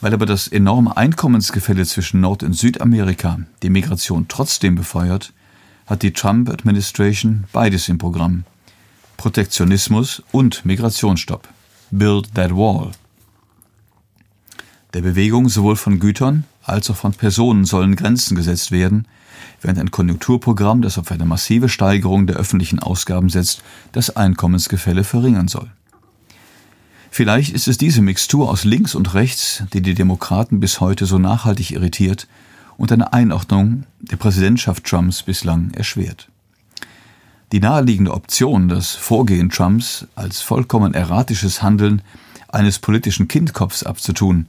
Weil 0.00 0.14
aber 0.14 0.26
das 0.26 0.46
enorme 0.46 0.96
Einkommensgefälle 0.96 1.84
zwischen 1.86 2.20
Nord- 2.20 2.44
und 2.44 2.52
Südamerika 2.52 3.40
die 3.64 3.70
Migration 3.70 4.26
trotzdem 4.28 4.76
befeuert, 4.76 5.32
hat 5.86 6.02
die 6.02 6.12
Trump-Administration 6.12 7.46
beides 7.50 7.88
im 7.88 7.98
Programm. 7.98 8.44
Protektionismus 9.16 10.22
und 10.30 10.64
Migrationsstopp. 10.64 11.48
Build 11.90 12.32
that 12.36 12.52
wall. 12.52 12.92
Der 14.94 15.00
Bewegung 15.00 15.48
sowohl 15.48 15.74
von 15.74 15.98
Gütern 15.98 16.44
als 16.66 16.90
auch 16.90 16.96
von 16.96 17.12
Personen 17.12 17.64
sollen 17.64 17.96
Grenzen 17.96 18.36
gesetzt 18.36 18.70
werden, 18.70 19.06
während 19.60 19.78
ein 19.78 19.90
Konjunkturprogramm, 19.90 20.82
das 20.82 20.98
auf 20.98 21.10
eine 21.10 21.24
massive 21.24 21.68
Steigerung 21.68 22.26
der 22.26 22.36
öffentlichen 22.36 22.78
Ausgaben 22.78 23.28
setzt, 23.28 23.62
das 23.92 24.16
Einkommensgefälle 24.16 25.04
verringern 25.04 25.48
soll. 25.48 25.70
Vielleicht 27.10 27.54
ist 27.54 27.68
es 27.68 27.78
diese 27.78 28.02
Mixtur 28.02 28.50
aus 28.50 28.64
links 28.64 28.94
und 28.94 29.14
rechts, 29.14 29.62
die 29.72 29.80
die 29.80 29.94
Demokraten 29.94 30.60
bis 30.60 30.80
heute 30.80 31.06
so 31.06 31.18
nachhaltig 31.18 31.70
irritiert 31.70 32.28
und 32.76 32.92
eine 32.92 33.12
Einordnung 33.12 33.84
der 34.00 34.16
Präsidentschaft 34.16 34.84
Trumps 34.84 35.22
bislang 35.22 35.70
erschwert. 35.70 36.28
Die 37.52 37.60
naheliegende 37.60 38.12
Option, 38.12 38.68
das 38.68 38.90
Vorgehen 38.90 39.50
Trumps 39.50 40.06
als 40.14 40.42
vollkommen 40.42 40.94
erratisches 40.94 41.62
Handeln 41.62 42.02
eines 42.48 42.80
politischen 42.80 43.28
Kindkopfs 43.28 43.84
abzutun, 43.84 44.46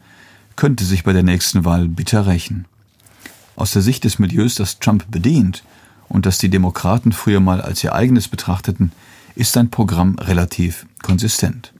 könnte 0.57 0.83
sich 0.83 1.05
bei 1.05 1.13
der 1.13 1.23
nächsten 1.23 1.63
Wahl 1.63 1.87
bitter 1.87 2.27
rächen. 2.27 2.65
Aus 3.55 3.71
der 3.71 3.81
Sicht 3.81 4.03
des 4.03 4.19
Milieus, 4.19 4.55
das 4.55 4.79
Trump 4.79 5.09
bedient 5.09 5.63
und 6.09 6.25
das 6.25 6.37
die 6.37 6.49
Demokraten 6.49 7.13
früher 7.13 7.39
mal 7.39 7.61
als 7.61 7.83
ihr 7.83 7.93
eigenes 7.93 8.27
betrachteten, 8.27 8.91
ist 9.35 9.53
sein 9.53 9.69
Programm 9.69 10.19
relativ 10.19 10.85
konsistent. 11.01 11.71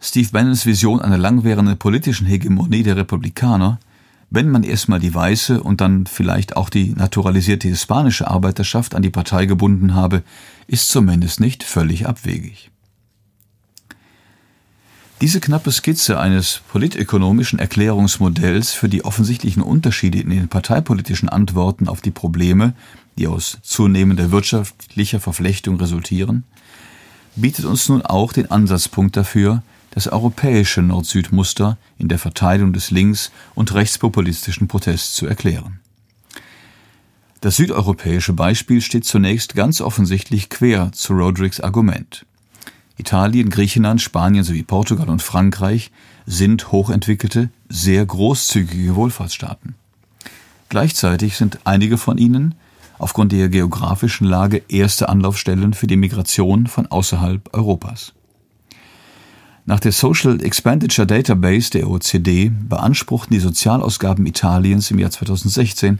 Steve 0.00 0.28
Bannons 0.32 0.66
Vision 0.66 1.00
einer 1.00 1.18
langwährenden 1.18 1.78
politischen 1.78 2.26
Hegemonie 2.26 2.82
der 2.82 2.96
Republikaner, 2.96 3.78
wenn 4.30 4.50
man 4.50 4.62
erstmal 4.62 5.00
die 5.00 5.14
weiße 5.14 5.62
und 5.62 5.80
dann 5.80 6.06
vielleicht 6.06 6.56
auch 6.56 6.68
die 6.68 6.90
naturalisierte 6.90 7.68
hispanische 7.68 8.28
Arbeiterschaft 8.28 8.94
an 8.94 9.02
die 9.02 9.10
Partei 9.10 9.46
gebunden 9.46 9.94
habe, 9.94 10.22
ist 10.66 10.88
zumindest 10.88 11.40
nicht 11.40 11.62
völlig 11.62 12.06
abwegig. 12.06 12.70
Diese 15.20 15.40
knappe 15.40 15.70
Skizze 15.70 16.18
eines 16.18 16.60
politökonomischen 16.68 17.58
Erklärungsmodells 17.58 18.72
für 18.72 18.88
die 18.88 19.04
offensichtlichen 19.04 19.62
Unterschiede 19.62 20.18
in 20.18 20.30
den 20.30 20.48
parteipolitischen 20.48 21.28
Antworten 21.28 21.88
auf 21.88 22.00
die 22.00 22.10
Probleme, 22.10 22.74
die 23.16 23.28
aus 23.28 23.58
zunehmender 23.62 24.32
wirtschaftlicher 24.32 25.20
Verflechtung 25.20 25.76
resultieren, 25.76 26.42
bietet 27.36 27.64
uns 27.64 27.88
nun 27.88 28.02
auch 28.02 28.32
den 28.32 28.50
Ansatzpunkt 28.50 29.16
dafür, 29.16 29.62
das 29.92 30.08
europäische 30.08 30.82
Nord-Süd-Muster 30.82 31.78
in 31.98 32.08
der 32.08 32.18
Verteilung 32.18 32.72
des 32.72 32.90
links- 32.90 33.30
und 33.54 33.72
rechtspopulistischen 33.72 34.66
Protests 34.66 35.14
zu 35.14 35.26
erklären. 35.26 35.78
Das 37.40 37.56
südeuropäische 37.56 38.32
Beispiel 38.32 38.80
steht 38.80 39.04
zunächst 39.04 39.54
ganz 39.54 39.80
offensichtlich 39.80 40.48
quer 40.48 40.90
zu 40.92 41.12
Rodericks 41.12 41.60
Argument. 41.60 42.26
Italien, 42.96 43.50
Griechenland, 43.50 44.00
Spanien 44.00 44.44
sowie 44.44 44.62
Portugal 44.62 45.08
und 45.08 45.22
Frankreich 45.22 45.90
sind 46.26 46.70
hochentwickelte, 46.70 47.50
sehr 47.68 48.06
großzügige 48.06 48.94
Wohlfahrtsstaaten. 48.94 49.74
Gleichzeitig 50.68 51.36
sind 51.36 51.58
einige 51.64 51.98
von 51.98 52.18
ihnen 52.18 52.54
aufgrund 52.98 53.32
der 53.32 53.48
geografischen 53.48 54.26
Lage 54.26 54.62
erste 54.68 55.08
Anlaufstellen 55.08 55.74
für 55.74 55.86
die 55.86 55.96
Migration 55.96 56.66
von 56.66 56.86
außerhalb 56.86 57.52
Europas. 57.52 58.12
Nach 59.66 59.80
der 59.80 59.92
Social 59.92 60.42
Expenditure 60.42 61.06
Database 61.06 61.70
der 61.70 61.88
OECD 61.88 62.50
beanspruchten 62.50 63.34
die 63.34 63.40
Sozialausgaben 63.40 64.26
Italiens 64.26 64.90
im 64.90 64.98
Jahr 64.98 65.10
2016 65.10 65.98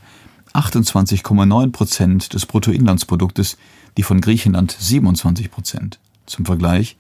28,9 0.52 1.72
Prozent 1.72 2.32
des 2.32 2.46
Bruttoinlandsproduktes, 2.46 3.56
die 3.96 4.04
von 4.04 4.20
Griechenland 4.20 4.76
27 4.78 5.50
Prozent. 5.50 5.98
Zum 6.26 6.44
Vergleich, 6.44 6.96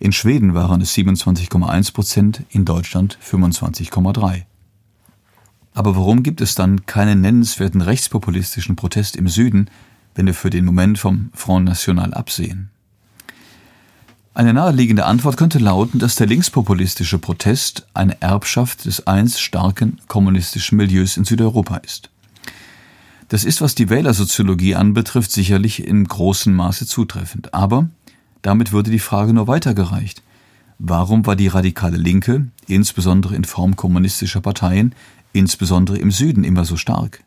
in 0.00 0.12
Schweden 0.12 0.54
waren 0.54 0.80
es 0.80 0.94
27,1 0.96 1.92
Prozent, 1.92 2.42
in 2.50 2.64
Deutschland 2.64 3.18
25,3. 3.24 4.42
Aber 5.74 5.96
warum 5.96 6.22
gibt 6.22 6.40
es 6.40 6.54
dann 6.54 6.86
keinen 6.86 7.20
nennenswerten 7.20 7.80
rechtspopulistischen 7.80 8.76
Protest 8.76 9.16
im 9.16 9.28
Süden, 9.28 9.70
wenn 10.14 10.26
wir 10.26 10.34
für 10.34 10.50
den 10.50 10.64
Moment 10.64 10.98
vom 10.98 11.30
Front 11.34 11.66
National 11.66 12.14
absehen? 12.14 12.70
Eine 14.34 14.54
naheliegende 14.54 15.04
Antwort 15.04 15.36
könnte 15.36 15.58
lauten, 15.58 15.98
dass 15.98 16.16
der 16.16 16.26
linkspopulistische 16.26 17.18
Protest 17.18 17.86
eine 17.92 18.20
Erbschaft 18.22 18.86
des 18.86 19.06
einst 19.06 19.42
starken 19.42 19.98
kommunistischen 20.08 20.78
Milieus 20.78 21.18
in 21.18 21.24
Südeuropa 21.24 21.76
ist. 21.76 22.10
Das 23.28 23.44
ist, 23.44 23.60
was 23.60 23.74
die 23.74 23.90
Wählersoziologie 23.90 24.74
anbetrifft, 24.74 25.32
sicherlich 25.32 25.86
in 25.86 26.04
großem 26.04 26.54
Maße 26.54 26.86
zutreffend. 26.86 27.52
Aber 27.52 27.88
damit 28.42 28.72
würde 28.72 28.90
die 28.90 28.98
Frage 28.98 29.32
nur 29.32 29.46
weitergereicht. 29.46 30.22
Warum 30.78 31.26
war 31.26 31.36
die 31.36 31.48
radikale 31.48 31.96
Linke, 31.96 32.48
insbesondere 32.66 33.36
in 33.36 33.44
Form 33.44 33.76
kommunistischer 33.76 34.40
Parteien, 34.40 34.94
insbesondere 35.32 35.98
im 35.98 36.10
Süden 36.10 36.44
immer 36.44 36.64
so 36.64 36.76
stark? 36.76 37.22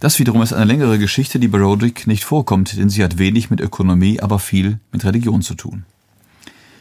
Das 0.00 0.18
wiederum 0.18 0.42
ist 0.42 0.52
eine 0.52 0.66
längere 0.66 0.98
Geschichte, 0.98 1.38
die 1.38 1.48
bei 1.48 1.58
Roderick 1.58 2.06
nicht 2.06 2.24
vorkommt, 2.24 2.76
denn 2.76 2.90
sie 2.90 3.02
hat 3.02 3.18
wenig 3.18 3.50
mit 3.50 3.60
Ökonomie, 3.60 4.20
aber 4.20 4.38
viel 4.38 4.78
mit 4.92 5.04
Religion 5.04 5.42
zu 5.42 5.54
tun. 5.54 5.84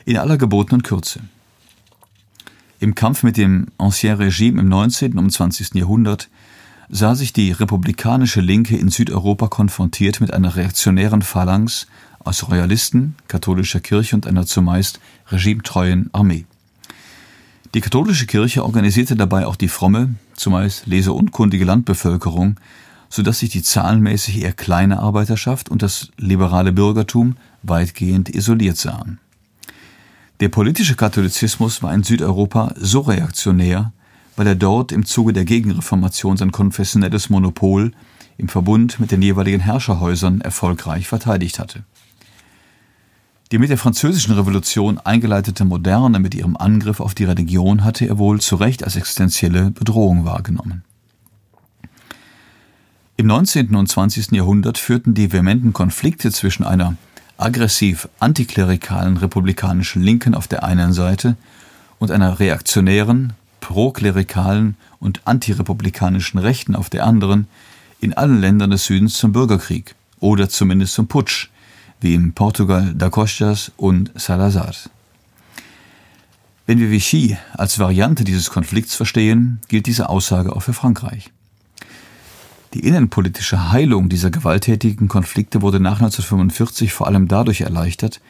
In 0.06 0.18
aller 0.18 0.38
gebotenen 0.38 0.84
Kürze. 0.84 1.22
Im 2.80 2.96
Kampf 2.96 3.24
mit 3.24 3.38
dem 3.38 3.68
Ancien 3.78 4.18
Regime 4.18 4.60
im 4.60 4.68
19. 4.68 5.18
und 5.18 5.32
20. 5.32 5.76
Jahrhundert 5.76 6.28
sah 6.90 7.16
sich 7.16 7.32
die 7.32 7.52
republikanische 7.52 8.42
Linke 8.42 8.76
in 8.76 8.90
Südeuropa 8.90 9.48
konfrontiert 9.48 10.20
mit 10.20 10.34
einer 10.34 10.58
reaktionären 10.58 11.22
Phalanx 11.22 11.88
aus 12.24 12.48
Royalisten, 12.50 13.15
katholischer 13.27 13.80
Kirche 13.80 14.15
und 14.15 14.27
einer 14.27 14.46
zumeist 14.46 15.00
regimetreuen 15.30 16.10
Armee. 16.13 16.46
Die 17.74 17.82
katholische 17.82 18.27
Kirche 18.27 18.63
organisierte 18.63 19.15
dabei 19.15 19.48
auch 19.48 19.56
die 19.56 19.68
fromme, 19.68 20.15
zumeist 20.36 20.86
leseunkundige 20.86 21.65
Landbevölkerung, 21.65 22.60
so 23.10 23.22
dass 23.24 23.39
sich 23.39 23.50
die 23.50 23.63
zahlenmäßig 23.63 24.42
eher 24.42 24.53
kleine 24.53 25.00
Arbeiterschaft 25.00 25.70
und 25.70 25.82
das 25.82 26.10
liberale 26.18 26.72
Bürgertum 26.72 27.36
weitgehend 27.63 28.30
isoliert 28.30 28.77
sahen. 28.77 29.20
Der 30.39 30.50
politische 30.50 30.96
Katholizismus 30.96 31.82
war 31.84 31.94
in 31.94 32.03
Südeuropa 32.03 32.74
so 32.77 33.01
reaktionär, 33.01 33.92
weil 34.36 34.48
er 34.48 34.56
dort 34.56 34.92
im 34.92 35.06
Zuge 35.06 35.34
der 35.34 35.46
Gegenreformation 35.46 36.38
sein 36.38 36.51
konfessionelles 36.51 37.30
Monopol 37.30 37.92
im 38.38 38.50
Verbund 38.50 39.00
mit 39.00 39.12
den 39.12 39.22
jeweiligen 39.22 39.62
Herrscherhäusern 39.62 40.42
erfolgreich 40.42 41.08
verteidigt 41.08 41.60
hatte. 41.60 41.84
Die 43.54 43.60
mit 43.60 43.70
der 43.70 43.78
Französischen 43.78 44.34
Revolution 44.34 44.98
eingeleitete 44.98 45.64
Moderne 45.64 46.18
mit 46.18 46.34
ihrem 46.34 46.58
Angriff 46.58 47.00
auf 47.00 47.14
die 47.14 47.26
Religion 47.26 47.84
hatte 47.84 48.08
er 48.08 48.18
wohl 48.18 48.42
zu 48.42 48.56
Recht 48.56 48.84
als 48.84 48.96
existenzielle 48.96 49.70
Bedrohung 49.70 50.26
wahrgenommen. 50.26 50.84
Im 53.16 53.28
19. 53.28 53.76
und 53.76 53.88
20. 53.88 54.32
Jahrhundert 54.32 54.80
führten 54.80 55.14
die 55.14 55.32
vehementen 55.32 55.72
Konflikte 55.72 56.32
zwischen 56.32 56.64
einer 56.64 56.96
aggressiv 57.38 58.10
antiklerikalen 58.18 59.18
republikanischen 59.18 60.02
Linken 60.02 60.34
auf 60.34 60.48
der 60.48 60.64
einen 60.64 60.92
Seite 60.92 61.38
und 62.00 62.10
einer 62.10 62.40
reaktionären, 62.40 63.34
proklerikalen 63.60 64.78
und 65.00 65.22
antirepublikanischen 65.26 66.40
Rechten 66.40 66.76
auf 66.76 66.90
der 66.90 67.06
anderen 67.06 67.46
in 68.00 68.16
allen 68.16 68.42
Ländern 68.42 68.72
des 68.72 68.86
Südens 68.86 69.14
zum 69.14 69.32
Bürgerkrieg 69.32 69.94
oder 70.20 70.50
zumindest 70.50 70.96
zum 70.96 71.08
Putsch, 71.08 71.52
wie 72.04 72.14
in 72.14 72.34
Portugal 72.34 72.94
da 72.96 73.10
Costas 73.10 73.72
und 73.78 74.12
Salazar. 74.16 74.74
Wenn 76.66 76.80
wir 76.80 76.92
Vichy 76.92 77.38
als 77.54 77.80
Variante 77.80 78.24
dieses 78.24 78.50
Konflikts 78.50 78.96
verstehen, 78.96 79.60
gilt 79.68 79.86
diese 79.86 80.10
Aussage 80.10 80.56
auch 80.56 80.62
für 80.62 80.74
Frankreich. 80.74 81.32
Die 82.74 82.86
innenpolitische 82.88 83.72
Heilung 83.72 84.10
dieser 84.10 84.32
gewalttätigen 84.32 85.08
Konflikte 85.08 85.62
wurde 85.62 85.80
nach 85.80 86.02
1945 86.02 86.94
vor 86.94 87.08
allem 87.08 87.28
dadurch 87.28 87.62
erleichtert, 87.62 88.22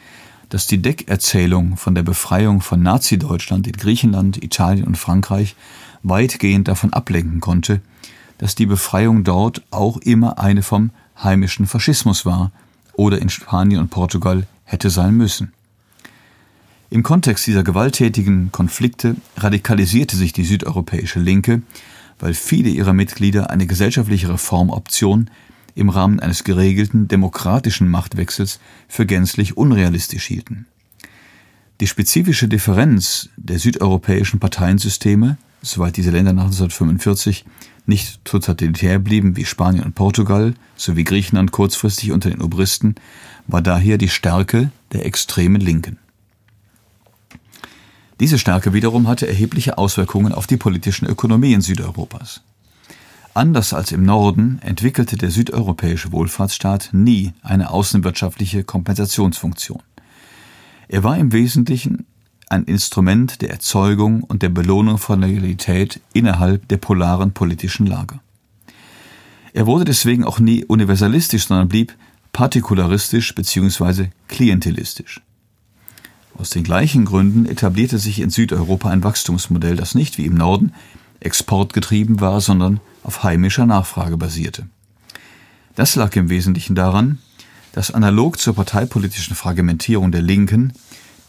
dass 0.50 0.66
die 0.66 0.82
Deckerzählung 0.82 1.76
von 1.76 1.94
der 1.94 2.02
Befreiung 2.02 2.60
von 2.60 2.82
Nazi-Deutschland 2.82 3.66
in 3.66 3.72
Griechenland, 3.72 4.42
Italien 4.42 4.86
und 4.86 4.98
Frankreich 4.98 5.56
weitgehend 6.02 6.68
davon 6.68 6.92
ablenken 6.92 7.40
konnte, 7.40 7.80
dass 8.38 8.54
die 8.54 8.66
Befreiung 8.66 9.24
dort 9.24 9.62
auch 9.70 9.96
immer 9.98 10.38
eine 10.38 10.62
vom 10.62 10.90
heimischen 11.16 11.66
Faschismus 11.66 12.26
war 12.26 12.52
oder 12.96 13.20
in 13.20 13.28
Spanien 13.28 13.80
und 13.80 13.90
Portugal 13.90 14.46
hätte 14.64 14.90
sein 14.90 15.14
müssen. 15.14 15.52
Im 16.90 17.02
Kontext 17.02 17.46
dieser 17.46 17.64
gewalttätigen 17.64 18.52
Konflikte 18.52 19.16
radikalisierte 19.36 20.16
sich 20.16 20.32
die 20.32 20.44
südeuropäische 20.44 21.18
Linke, 21.18 21.62
weil 22.20 22.34
viele 22.34 22.68
ihrer 22.68 22.92
Mitglieder 22.92 23.50
eine 23.50 23.66
gesellschaftliche 23.66 24.28
Reformoption 24.28 25.28
im 25.74 25.88
Rahmen 25.88 26.20
eines 26.20 26.44
geregelten 26.44 27.08
demokratischen 27.08 27.88
Machtwechsels 27.88 28.60
für 28.88 29.06
gänzlich 29.06 29.56
unrealistisch 29.56 30.26
hielten. 30.26 30.66
Die 31.80 31.88
spezifische 31.88 32.46
Differenz 32.46 33.28
der 33.36 33.58
südeuropäischen 33.58 34.38
Parteiensysteme, 34.38 35.36
soweit 35.62 35.96
diese 35.96 36.12
Länder 36.12 36.32
nach 36.32 36.44
1945 36.44 37.44
nicht 37.86 38.24
totalitär 38.24 38.98
blieben 38.98 39.36
wie 39.36 39.44
Spanien 39.44 39.84
und 39.84 39.94
Portugal 39.94 40.54
sowie 40.76 41.04
Griechenland 41.04 41.52
kurzfristig 41.52 42.12
unter 42.12 42.30
den 42.30 42.42
Obristen, 42.42 42.94
war 43.46 43.62
daher 43.62 43.98
die 43.98 44.08
Stärke 44.08 44.70
der 44.92 45.04
extremen 45.06 45.60
Linken. 45.60 45.98
Diese 48.20 48.38
Stärke 48.38 48.72
wiederum 48.72 49.08
hatte 49.08 49.26
erhebliche 49.26 49.76
Auswirkungen 49.76 50.32
auf 50.32 50.46
die 50.46 50.56
politischen 50.56 51.06
Ökonomien 51.06 51.60
Südeuropas. 51.60 52.42
Anders 53.34 53.74
als 53.74 53.90
im 53.90 54.04
Norden 54.04 54.60
entwickelte 54.62 55.16
der 55.16 55.32
südeuropäische 55.32 56.12
Wohlfahrtsstaat 56.12 56.90
nie 56.92 57.32
eine 57.42 57.70
außenwirtschaftliche 57.70 58.62
Kompensationsfunktion. 58.62 59.82
Er 60.86 61.02
war 61.02 61.18
im 61.18 61.32
Wesentlichen 61.32 62.06
ein 62.54 62.64
Instrument 62.64 63.42
der 63.42 63.50
Erzeugung 63.50 64.22
und 64.22 64.42
der 64.42 64.48
Belohnung 64.48 64.98
von 64.98 65.20
Loyalität 65.20 66.00
innerhalb 66.12 66.68
der 66.68 66.78
polaren 66.78 67.32
politischen 67.32 67.86
Lage. 67.86 68.20
Er 69.52 69.66
wurde 69.66 69.84
deswegen 69.84 70.24
auch 70.24 70.38
nie 70.38 70.64
universalistisch, 70.64 71.46
sondern 71.46 71.68
blieb 71.68 71.94
partikularistisch 72.32 73.34
bzw. 73.34 74.08
klientelistisch. 74.28 75.20
Aus 76.36 76.50
den 76.50 76.64
gleichen 76.64 77.04
Gründen 77.04 77.46
etablierte 77.46 77.98
sich 77.98 78.20
in 78.20 78.30
Südeuropa 78.30 78.90
ein 78.90 79.04
Wachstumsmodell, 79.04 79.76
das 79.76 79.94
nicht 79.94 80.18
wie 80.18 80.26
im 80.26 80.34
Norden 80.34 80.72
exportgetrieben 81.20 82.20
war, 82.20 82.40
sondern 82.40 82.80
auf 83.02 83.22
heimischer 83.22 83.66
Nachfrage 83.66 84.16
basierte. 84.16 84.66
Das 85.76 85.94
lag 85.96 86.14
im 86.16 86.28
Wesentlichen 86.28 86.74
daran, 86.74 87.18
dass 87.72 87.90
analog 87.90 88.38
zur 88.38 88.54
parteipolitischen 88.54 89.34
Fragmentierung 89.34 90.12
der 90.12 90.22
Linken 90.22 90.72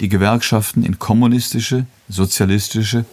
die 0.01 0.09
Gewerkschaften 0.09 0.83
in 0.83 0.99
kommunistische, 0.99 1.85
sozialistische 2.09 3.05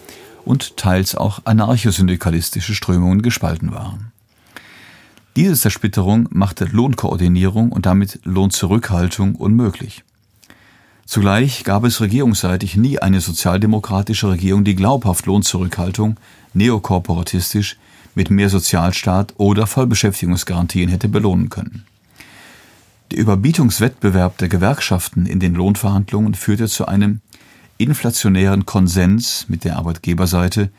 und 0.44 0.76
teils 0.76 1.14
auch 1.14 1.40
anarchosyndikalistische 1.44 2.74
Strömungen 2.74 3.22
gespalten 3.22 3.72
waren. 3.72 4.12
Diese 5.36 5.54
Zersplitterung 5.54 6.28
machte 6.30 6.66
Lohnkoordinierung 6.66 7.72
und 7.72 7.86
damit 7.86 8.20
Lohnzurückhaltung 8.24 9.34
unmöglich. 9.34 10.04
Zugleich 11.06 11.64
gab 11.64 11.84
es 11.84 12.00
regierungsseitig 12.00 12.76
nie 12.76 12.98
eine 12.98 13.20
sozialdemokratische 13.20 14.28
Regierung, 14.28 14.64
die 14.64 14.74
glaubhaft 14.74 15.26
Lohnzurückhaltung 15.26 16.16
neokorporatistisch 16.54 17.76
mit 18.14 18.30
mehr 18.30 18.50
Sozialstaat 18.50 19.34
oder 19.38 19.66
Vollbeschäftigungsgarantien 19.66 20.88
hätte 20.90 21.08
belohnen 21.08 21.48
können. 21.48 21.84
Der 23.12 23.18
Überbietungswettbewerb 23.18 24.38
der 24.38 24.48
Gewerkschaften 24.48 25.26
in 25.26 25.38
den 25.38 25.52
Lohnverhandlungen 25.52 26.32
führte 26.32 26.66
zu 26.66 26.86
einem 26.86 27.20
inflationären 27.76 28.64
Konsens 28.64 29.44
mit 29.50 29.64
der 29.64 29.76
Arbeitgeberseite, 29.76 30.70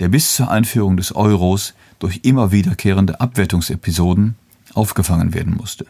der 0.00 0.08
bis 0.08 0.34
zur 0.34 0.50
Einführung 0.50 0.96
des 0.96 1.14
Euros 1.14 1.74
durch 2.00 2.22
immer 2.24 2.50
wiederkehrende 2.50 3.20
Abwertungsepisoden 3.20 4.34
aufgefangen 4.74 5.32
werden 5.32 5.54
musste. 5.56 5.86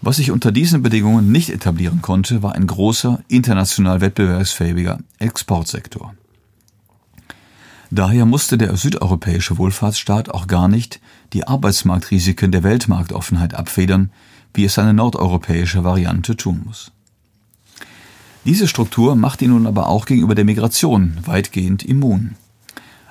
Was 0.00 0.16
sich 0.16 0.30
unter 0.30 0.52
diesen 0.52 0.80
Bedingungen 0.80 1.30
nicht 1.30 1.50
etablieren 1.50 2.00
konnte, 2.00 2.42
war 2.42 2.54
ein 2.54 2.66
großer, 2.66 3.20
international 3.28 4.00
wettbewerbsfähiger 4.00 5.00
Exportsektor. 5.18 6.14
Daher 7.90 8.24
musste 8.24 8.56
der 8.56 8.74
südeuropäische 8.74 9.58
Wohlfahrtsstaat 9.58 10.30
auch 10.30 10.46
gar 10.46 10.68
nicht 10.68 10.98
die 11.34 11.46
Arbeitsmarktrisiken 11.46 12.52
der 12.52 12.62
Weltmarktoffenheit 12.62 13.52
abfedern, 13.52 14.10
wie 14.56 14.64
es 14.64 14.74
seine 14.74 14.94
nordeuropäische 14.94 15.84
Variante 15.84 16.36
tun 16.36 16.62
muss. 16.64 16.90
Diese 18.44 18.68
Struktur 18.68 19.16
macht 19.16 19.42
ihn 19.42 19.50
nun 19.50 19.66
aber 19.66 19.88
auch 19.88 20.06
gegenüber 20.06 20.34
der 20.34 20.44
Migration 20.44 21.16
weitgehend 21.24 21.84
immun. 21.84 22.36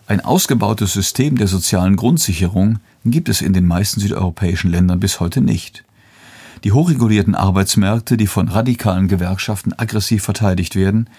Ein 0.07 0.21
ausgebautes 0.21 0.93
System 0.93 1.37
der 1.37 1.47
sozialen 1.47 1.95
Grundsicherung 1.95 2.79
gibt 3.03 3.27
es 3.27 3.41
in 3.41 3.53
den 3.53 3.65
meisten 3.65 3.99
südeuropäischen 3.99 4.71
Ländern 4.71 4.99
bis 4.99 5.19
heute 5.19 5.41
nicht. 5.41 5.83
Die 6.63 6.71
hochregulierten 6.71 7.35
Arbeitsmärkte, 7.35 8.17
die 8.17 8.27
von 8.27 8.47
radikalen 8.47 9.07
Gewerkschaften 9.07 9.73
aggressiv 9.73 10.23
verteidigt 10.23 10.75
werden, 10.75 11.09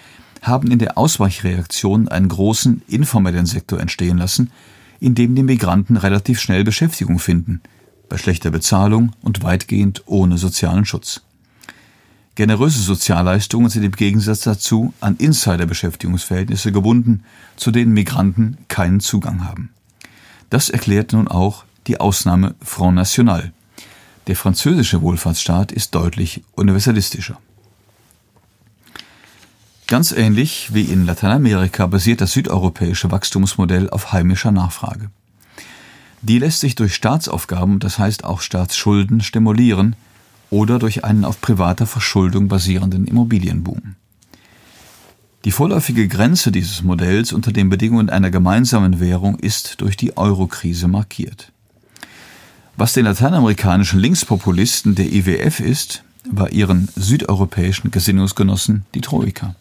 haben 0.43 0.71
in 0.71 0.79
der 0.79 0.97
Ausweichreaktion 0.97 2.09
einen 2.09 2.29
großen 2.29 2.83
informellen 2.89 3.47
Sektor 3.47 3.81
entstehen 3.81 4.19
lassen, 4.19 4.51
in 4.99 5.15
dem 5.15 5.35
die 5.35 5.43
Migranten 5.43 5.97
relativ 5.97 6.41
schnell 6.41 6.65
Beschäftigung 6.65 7.19
finden, 7.19 7.61
bei 8.09 8.19
schlechter 8.19 8.51
Bezahlung 8.51 9.13
und 9.23 9.43
weitgehend 9.43 10.03
ohne 10.07 10.39
sozialen 10.39 10.85
Schutz. 10.85 11.23
Generöse 12.37 12.81
Sozialleistungen 12.81 13.71
sind 13.71 13.83
im 13.83 13.93
Gegensatz 13.93 14.41
dazu 14.41 14.93
an 15.01 15.17
Insider-Beschäftigungsverhältnisse 15.17 16.71
gebunden, 16.71 17.25
zu 17.57 17.71
denen 17.71 17.93
Migranten 17.93 18.59
keinen 18.69 19.01
Zugang 19.01 19.47
haben. 19.47 19.71
Das 20.51 20.69
erklärt 20.69 21.13
nun 21.13 21.29
auch 21.29 21.65
die 21.87 21.99
Ausnahme 21.99 22.55
Front 22.63 22.97
National. 22.97 23.53
Der 24.27 24.37
französische 24.37 25.01
Wohlfahrtsstaat 25.01 25.73
ist 25.73 25.95
deutlich 25.95 26.43
universalistischer. 26.55 27.39
Ganz 29.87 30.11
ähnlich 30.11 30.75
wie 30.75 30.83
in 30.83 31.07
Lateinamerika 31.07 31.87
basiert 31.87 32.21
das 32.21 32.33
südeuropäische 32.33 33.13
Wachstumsmodell 33.13 33.89
auf 33.89 34.13
heimischer 34.13 34.51
Nachfrage. 34.51 35.11
Die 36.29 36.41
lässt 36.41 36.59
sich 36.59 36.75
durch 36.75 36.93
Staatsaufgaben, 36.93 37.79
das 37.79 38.01
heißt 38.01 38.25
auch 38.25 38.41
Staatsschulden, 38.41 39.21
stimulieren 39.21 39.95
oder 40.51 40.81
durch 40.81 41.05
einen 41.05 41.25
auf 41.25 41.41
privater 41.41 41.87
Verschuldung 41.87 42.49
basierenden 42.49 43.07
Immobilienboom. 43.07 43.95
Die 45.45 45.53
vorläufige 45.53 46.09
Grenze 46.09 46.51
dieses 46.51 46.83
Modells 46.83 47.33
unter 47.33 47.53
den 47.53 47.69
Bedingungen 47.69 48.11
einer 48.11 48.33
gemeinsamen 48.33 48.99
Währung 48.99 49.39
ist 49.39 49.81
durch 49.81 49.97
die 49.97 50.17
Eurokrise 50.17 50.89
markiert. 50.89 51.53
Was 52.77 52.93
den 52.93 53.05
lateinamerikanischen 53.05 54.01
Linkspopulisten 54.01 54.97
der 54.97 55.07
IWF 55.07 55.61
ist, 55.61 56.03
war 56.29 56.51
ihren 56.51 56.89
südeuropäischen 56.97 57.93
Gesinnungsgenossen 57.93 58.85
die 58.97 59.01
Troika. 59.01 59.55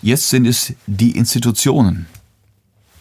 Jetzt 0.00 0.30
sind 0.30 0.46
es 0.46 0.72
die 0.86 1.10
Institutionen. 1.10 2.06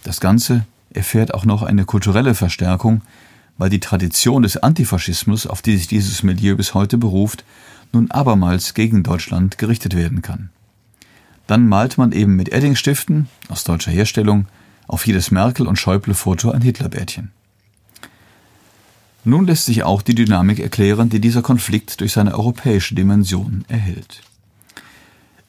Das 0.04 0.20
Ganze 0.20 0.66
erfährt 0.94 1.34
auch 1.34 1.46
noch 1.46 1.64
eine 1.64 1.86
kulturelle 1.86 2.36
Verstärkung, 2.36 3.02
weil 3.58 3.70
die 3.70 3.80
Tradition 3.80 4.44
des 4.44 4.58
Antifaschismus, 4.58 5.48
auf 5.48 5.62
die 5.62 5.78
sich 5.78 5.88
dieses 5.88 6.24
Milieu 6.24 6.56
bis 6.56 6.74
heute 6.74 6.98
beruft, 6.98 7.44
nun 7.94 8.10
abermals 8.12 8.74
gegen 8.74 9.04
Deutschland 9.04 9.58
gerichtet 9.58 9.96
werden 9.96 10.22
kann. 10.22 10.50
dann 11.48 11.68
malt 11.68 11.98
man 11.98 12.14
eben 12.14 12.38
mit 12.38 12.50
Eddingsstiften 12.50 13.28
aus 13.50 13.66
deutscher 13.66 13.92
Herstellung 13.92 14.46
auf 14.88 15.06
jedes 15.06 15.32
Merkel- 15.32 15.68
und 15.68 15.78
Schäuble-Foto 15.78 16.50
ein 16.52 16.62
Hitlerbärtchen. 16.62 17.32
Nun 19.24 19.46
lässt 19.46 19.66
sich 19.66 19.84
auch 19.84 20.02
die 20.02 20.16
Dynamik 20.16 20.60
erklären, 20.60 21.10
die 21.10 21.20
dieser 21.20 21.42
Konflikt 21.42 22.00
durch 22.00 22.14
seine 22.14 22.34
europäische 22.34 22.96
Dimension 22.96 23.66
erhält. 23.68 24.22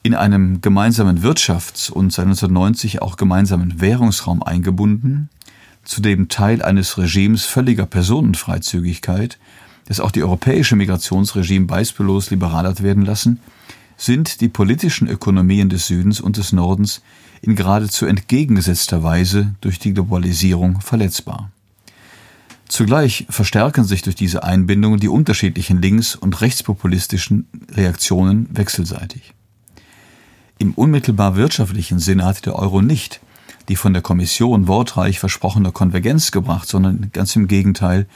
In 0.05 0.15
einem 0.15 0.59
gemeinsamen 0.59 1.23
Wirtschafts- 1.23 1.89
und 1.89 2.11
seit 2.11 2.25
1990 2.25 3.01
auch 3.01 3.15
gemeinsamen 3.15 3.79
Währungsraum 3.79 4.43
eingebunden, 4.43 5.29
zudem 5.85 6.27
Teil 6.27 6.61
eines 6.61 6.97
Regimes 6.97 7.45
völliger 7.45 7.85
Personenfreizügigkeit, 7.85 9.39
das 9.85 10.01
auch 10.01 10.11
die 10.11 10.21
europäische 10.21 10.75
Migrationsregime 10.75 11.67
beispiellos 11.67 12.31
liberal 12.31 12.67
hat 12.67 12.83
werden 12.83 13.05
lassen, 13.05 13.39
sind 13.95 14.41
die 14.41 14.49
politischen 14.49 15.07
Ökonomien 15.07 15.69
des 15.69 15.87
Südens 15.87 16.19
und 16.19 16.35
des 16.35 16.51
Nordens 16.51 17.01
in 17.41 17.55
geradezu 17.55 18.05
entgegengesetzter 18.05 19.03
Weise 19.03 19.55
durch 19.61 19.79
die 19.79 19.93
Globalisierung 19.93 20.81
verletzbar. 20.81 21.49
Zugleich 22.67 23.25
verstärken 23.29 23.85
sich 23.85 24.01
durch 24.01 24.15
diese 24.15 24.43
Einbindungen 24.43 24.99
die 24.99 25.07
unterschiedlichen 25.07 25.81
links- 25.81 26.17
und 26.17 26.41
rechtspopulistischen 26.41 27.47
Reaktionen 27.71 28.49
wechselseitig. 28.51 29.33
Im 30.57 30.73
unmittelbar 30.73 31.35
wirtschaftlichen 31.35 31.99
Sinne 31.99 32.25
hat 32.25 32.45
der 32.45 32.55
Euro 32.55 32.81
nicht 32.81 33.21
die 33.69 33.75
von 33.75 33.93
der 33.93 34.01
Kommission 34.01 34.67
wortreich 34.67 35.19
versprochene 35.19 35.71
Konvergenz 35.71 36.31
gebracht, 36.31 36.67
sondern 36.67 37.09
ganz 37.13 37.35
im 37.35 37.47
Gegenteil 37.47 38.07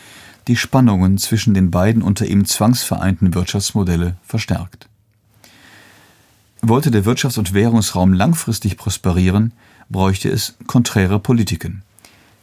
die 0.47 0.55
Spannungen 0.55 1.17
zwischen 1.17 1.53
den 1.53 1.71
beiden 1.71 2.01
unter 2.01 2.25
ihm 2.25 2.45
zwangsvereinten 2.45 3.33
Wirtschaftsmodelle 3.33 4.15
verstärkt. 4.23 4.87
Wollte 6.61 6.91
der 6.91 7.05
Wirtschafts- 7.05 7.37
und 7.37 7.53
Währungsraum 7.53 8.13
langfristig 8.13 8.77
prosperieren, 8.77 9.53
bräuchte 9.89 10.29
es 10.29 10.55
konträre 10.65 11.19
Politiken. 11.19 11.83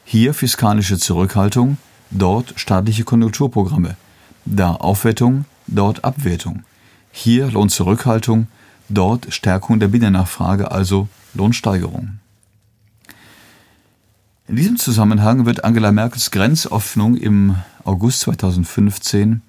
Hier 0.05 0.35
fiskalische 0.35 0.99
Zurückhaltung, 0.99 1.79
dort 2.11 2.53
staatliche 2.57 3.05
Konjunkturprogramme, 3.05 3.97
da 4.45 4.73
Aufwertung, 4.73 5.47
dort 5.67 6.05
Abwertung. 6.05 6.65
Hier 7.11 7.51
Lohnzurückhaltung, 7.51 8.49
dort 8.89 9.33
Stärkung 9.33 9.81
der 9.81 9.89
Binnennachfrage, 9.89 10.71
also 10.71 11.09
Lohnsteigerung. 11.35 12.19
In 14.47 14.57
diesem 14.57 14.77
Zusammenhang 14.77 15.47
wird 15.47 15.65
Angela 15.65 15.91
Merkels 15.91 16.31
Grenzöffnung 16.31 17.17
im 17.17 17.57
August 17.85 18.21
2015 18.21 19.43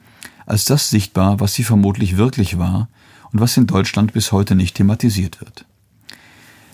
als 0.46 0.66
das 0.66 0.90
sichtbar, 0.90 1.40
was 1.40 1.54
sie 1.54 1.64
vermutlich 1.64 2.18
wirklich 2.18 2.58
war 2.58 2.88
und 3.32 3.42
was 3.42 3.58
in 3.58 3.68
Deutschland 3.68 4.14
bis 4.14 4.32
heute 4.32 4.56
nicht 4.56 4.76
thematisiert 4.76 5.42
wird. 5.42 5.66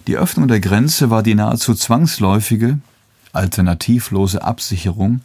Die 0.08 0.18
Öffnung 0.18 0.48
der 0.48 0.60
Grenze 0.60 1.10
war 1.10 1.24
die 1.24 1.36
nahezu 1.36 1.74
zwangsläufige, 1.74 2.80
alternativlose 3.34 4.44
Absicherung 4.44 5.22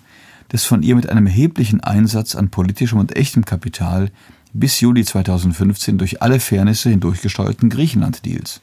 des 0.53 0.65
von 0.65 0.83
ihr 0.83 0.95
mit 0.95 1.09
einem 1.09 1.27
erheblichen 1.27 1.81
Einsatz 1.81 2.35
an 2.35 2.51
politischem 2.51 2.99
und 2.99 3.17
echtem 3.17 3.45
Kapital 3.45 4.11
bis 4.59 4.81
Juli 4.81 5.05
2015 5.05 5.99
durch 5.99 6.23
alle 6.23 6.41
Fairnisse 6.41 6.91
hindurchgesteuerten 6.91 7.69
Griechenland-Deals. 7.69 8.61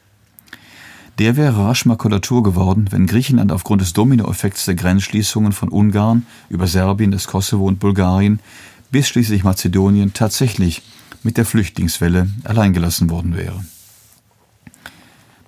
Der 1.18 1.36
wäre 1.36 1.56
rasch 1.56 1.86
Makulatur 1.86 2.42
geworden, 2.42 2.88
wenn 2.90 3.06
Griechenland 3.06 3.52
aufgrund 3.52 3.80
des 3.82 3.92
Dominoeffekts 3.92 4.64
der 4.64 4.74
Grenzschließungen 4.74 5.52
von 5.52 5.68
Ungarn 5.68 6.26
über 6.48 6.66
Serbien, 6.66 7.12
das 7.12 7.28
Kosovo 7.28 7.66
und 7.66 7.78
Bulgarien 7.78 8.40
bis 8.90 9.08
schließlich 9.08 9.44
Mazedonien 9.44 10.12
tatsächlich 10.12 10.82
mit 11.22 11.36
der 11.36 11.44
Flüchtlingswelle 11.44 12.28
alleingelassen 12.42 13.10
worden 13.10 13.36
wäre. 13.36 13.64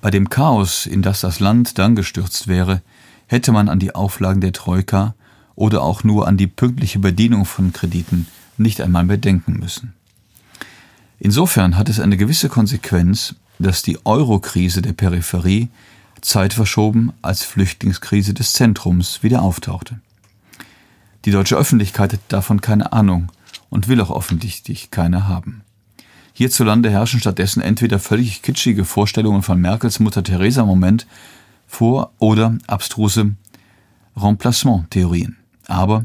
Bei 0.00 0.10
dem 0.10 0.30
Chaos, 0.30 0.86
in 0.86 1.02
das 1.02 1.20
das 1.20 1.40
Land 1.40 1.78
dann 1.78 1.96
gestürzt 1.96 2.46
wäre, 2.46 2.82
hätte 3.26 3.50
man 3.50 3.68
an 3.68 3.80
die 3.80 3.94
Auflagen 3.94 4.40
der 4.40 4.52
Troika 4.52 5.14
oder 5.56 5.82
auch 5.82 6.04
nur 6.04 6.28
an 6.28 6.36
die 6.36 6.46
pünktliche 6.46 7.00
Bedienung 7.00 7.44
von 7.44 7.72
Krediten 7.72 8.28
nicht 8.56 8.80
einmal 8.80 9.04
mehr 9.04 9.16
denken 9.16 9.54
müssen. 9.58 9.94
Insofern 11.18 11.76
hat 11.76 11.88
es 11.88 12.00
eine 12.00 12.16
gewisse 12.16 12.48
Konsequenz, 12.48 13.34
dass 13.58 13.82
die 13.82 13.98
Eurokrise 14.04 14.82
der 14.82 14.92
Peripherie 14.92 15.68
zeitverschoben 16.20 17.12
als 17.22 17.42
Flüchtlingskrise 17.44 18.34
des 18.34 18.52
Zentrums 18.52 19.22
wieder 19.22 19.42
auftauchte. 19.42 20.00
Die 21.24 21.30
deutsche 21.30 21.56
Öffentlichkeit 21.56 22.12
hat 22.12 22.20
davon 22.28 22.60
keine 22.60 22.92
Ahnung 22.92 23.32
und 23.70 23.88
will 23.88 24.00
auch 24.00 24.10
offensichtlich 24.10 24.90
keine 24.90 25.26
haben. 25.26 25.62
Hierzulande 26.32 26.90
herrschen 26.90 27.20
stattdessen 27.20 27.62
entweder 27.62 27.98
völlig 27.98 28.42
kitschige 28.42 28.84
Vorstellungen 28.84 29.42
von 29.42 29.60
Merkels 29.60 30.00
Mutter 30.00 30.22
Theresa 30.22 30.64
Moment 30.64 31.06
vor 31.66 32.12
oder 32.18 32.58
abstruse 32.66 33.34
Remplacement-Theorien. 34.16 35.36
Aber 35.66 36.04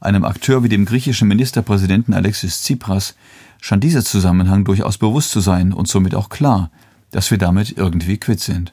einem 0.00 0.24
Akteur 0.24 0.62
wie 0.62 0.68
dem 0.68 0.84
griechischen 0.84 1.28
Ministerpräsidenten 1.28 2.14
Alexis 2.14 2.62
Tsipras 2.62 3.14
scheint 3.62 3.84
dieser 3.84 4.04
Zusammenhang 4.04 4.64
durchaus 4.64 4.98
bewusst 4.98 5.30
zu 5.30 5.40
sein 5.40 5.72
und 5.72 5.88
somit 5.88 6.14
auch 6.14 6.28
klar, 6.28 6.70
dass 7.12 7.30
wir 7.30 7.38
damit 7.38 7.78
irgendwie 7.78 8.18
quitt 8.18 8.40
sind. 8.40 8.72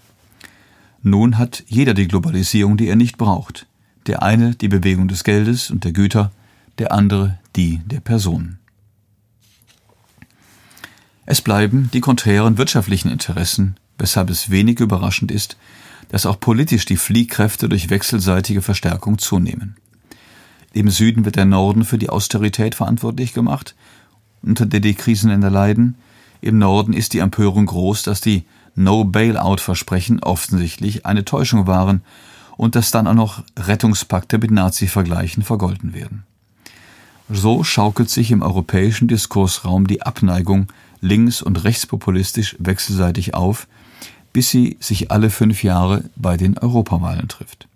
Nun 1.04 1.38
hat 1.38 1.64
jeder 1.68 1.94
die 1.94 2.08
Globalisierung, 2.08 2.76
die 2.76 2.88
er 2.88 2.98
nicht 2.98 3.18
braucht. 3.18 3.68
Der 4.08 4.24
eine 4.24 4.56
die 4.56 4.68
Bewegung 4.68 5.08
des 5.08 5.24
Geldes 5.24 5.70
und 5.70 5.84
der 5.84 5.94
Güter, 5.94 6.32
der 6.80 6.92
andere 6.92 7.38
die 7.56 7.78
der 7.86 8.00
Personen. 8.00 8.58
Es 11.26 11.42
bleiben 11.42 11.90
die 11.94 12.02
konträren 12.02 12.58
wirtschaftlichen 12.58 13.12
Interessen, 13.12 13.78
weshalb 14.00 14.32
es 14.32 14.50
wenig 14.50 14.80
überraschend 14.80 15.32
ist, 15.32 15.58
dass 16.10 16.26
auch 16.26 16.40
politisch 16.40 16.86
die 16.86 16.98
Fliehkräfte 16.98 17.70
durch 17.70 17.92
wechselseitige 17.92 18.64
Verstärkung 18.64 19.20
zunehmen. 19.20 19.76
Im 20.74 20.90
Süden 20.90 21.26
wird 21.26 21.36
der 21.36 21.46
Norden 21.46 21.86
für 21.86 22.00
die 22.00 22.10
Austerität 22.10 22.74
verantwortlich 22.74 23.34
gemacht, 23.34 23.76
unter 24.42 24.66
der 24.66 24.80
die 24.80 24.94
Krisenländer 24.94 25.50
leiden. 25.50 25.96
Im 26.42 26.58
Norden 26.58 26.94
ist 26.94 27.14
die 27.14 27.20
Empörung 27.20 27.66
groß, 27.66 28.04
dass 28.04 28.22
die 28.22 28.46
No-Bailout-Versprechen 28.76 30.22
offensichtlich 30.24 31.06
eine 31.06 31.26
Täuschung 31.26 31.68
waren 31.68 32.02
und 32.56 32.76
dass 32.76 32.92
dann 32.92 33.08
auch 33.08 33.14
noch 33.14 33.44
Rettungspakte 33.58 34.38
mit 34.38 34.52
Nazi-Vergleichen 34.52 35.44
vergolten 35.44 35.94
werden. 35.94 36.24
So 37.30 37.64
schaukelt 37.64 38.10
sich 38.10 38.32
im 38.32 38.42
europäischen 38.42 39.08
Diskursraum 39.08 39.86
die 39.86 40.02
Abneigung 40.02 40.68
links- 41.02 41.42
und 41.42 41.64
rechtspopulistisch 41.64 42.56
wechselseitig 42.60 43.34
auf, 43.34 43.68
bis 44.34 44.50
sie 44.50 44.78
sich 44.80 45.12
alle 45.12 45.30
fünf 45.30 45.64
Jahre 45.64 46.06
bei 46.16 46.38
den 46.38 46.58
Europawahlen 46.58 47.28
trifft. 47.28 47.68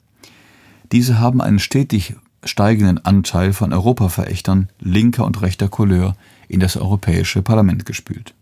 Diese 0.92 1.20
haben 1.20 1.42
einen 1.42 1.60
stetig 1.60 2.16
steigenden 2.44 3.04
Anteil 3.06 3.54
von 3.54 3.74
Europaverächtern 3.74 4.70
linker 4.80 5.26
und 5.26 5.42
rechter 5.42 5.70
Couleur 5.70 6.16
in 6.48 6.60
das 6.60 6.78
Europäische 6.78 7.42
Parlament 7.42 7.86
gespült. 7.86 8.34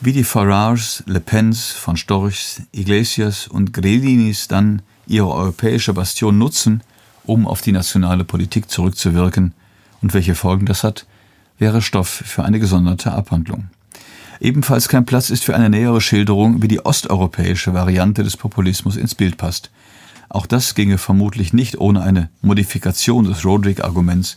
Wie 0.00 0.12
die 0.12 0.24
Farages, 0.24 1.02
Le 1.06 1.20
Pens, 1.20 1.72
von 1.72 1.96
Storchs, 1.96 2.62
Iglesias 2.70 3.48
und 3.48 3.72
Gredinis 3.72 4.46
dann 4.46 4.82
ihre 5.08 5.28
europäische 5.28 5.92
Bastion 5.92 6.38
nutzen, 6.38 6.82
um 7.24 7.46
auf 7.46 7.62
die 7.62 7.72
nationale 7.72 8.24
Politik 8.24 8.70
zurückzuwirken 8.70 9.54
und 10.00 10.14
welche 10.14 10.36
Folgen 10.36 10.66
das 10.66 10.84
hat, 10.84 11.06
wäre 11.58 11.82
Stoff 11.82 12.08
für 12.08 12.44
eine 12.44 12.60
gesonderte 12.60 13.12
Abhandlung. 13.12 13.70
Ebenfalls 14.40 14.88
kein 14.88 15.04
Platz 15.04 15.30
ist 15.30 15.44
für 15.44 15.56
eine 15.56 15.68
nähere 15.68 16.00
Schilderung, 16.00 16.62
wie 16.62 16.68
die 16.68 16.84
osteuropäische 16.84 17.74
Variante 17.74 18.22
des 18.22 18.36
Populismus 18.36 18.96
ins 18.96 19.16
Bild 19.16 19.36
passt. 19.36 19.70
Auch 20.28 20.46
das 20.46 20.74
ginge 20.74 20.98
vermutlich 20.98 21.52
nicht 21.52 21.78
ohne 21.78 22.02
eine 22.02 22.28
Modifikation 22.42 23.24
des 23.24 23.44
Roderick-Arguments, 23.44 24.36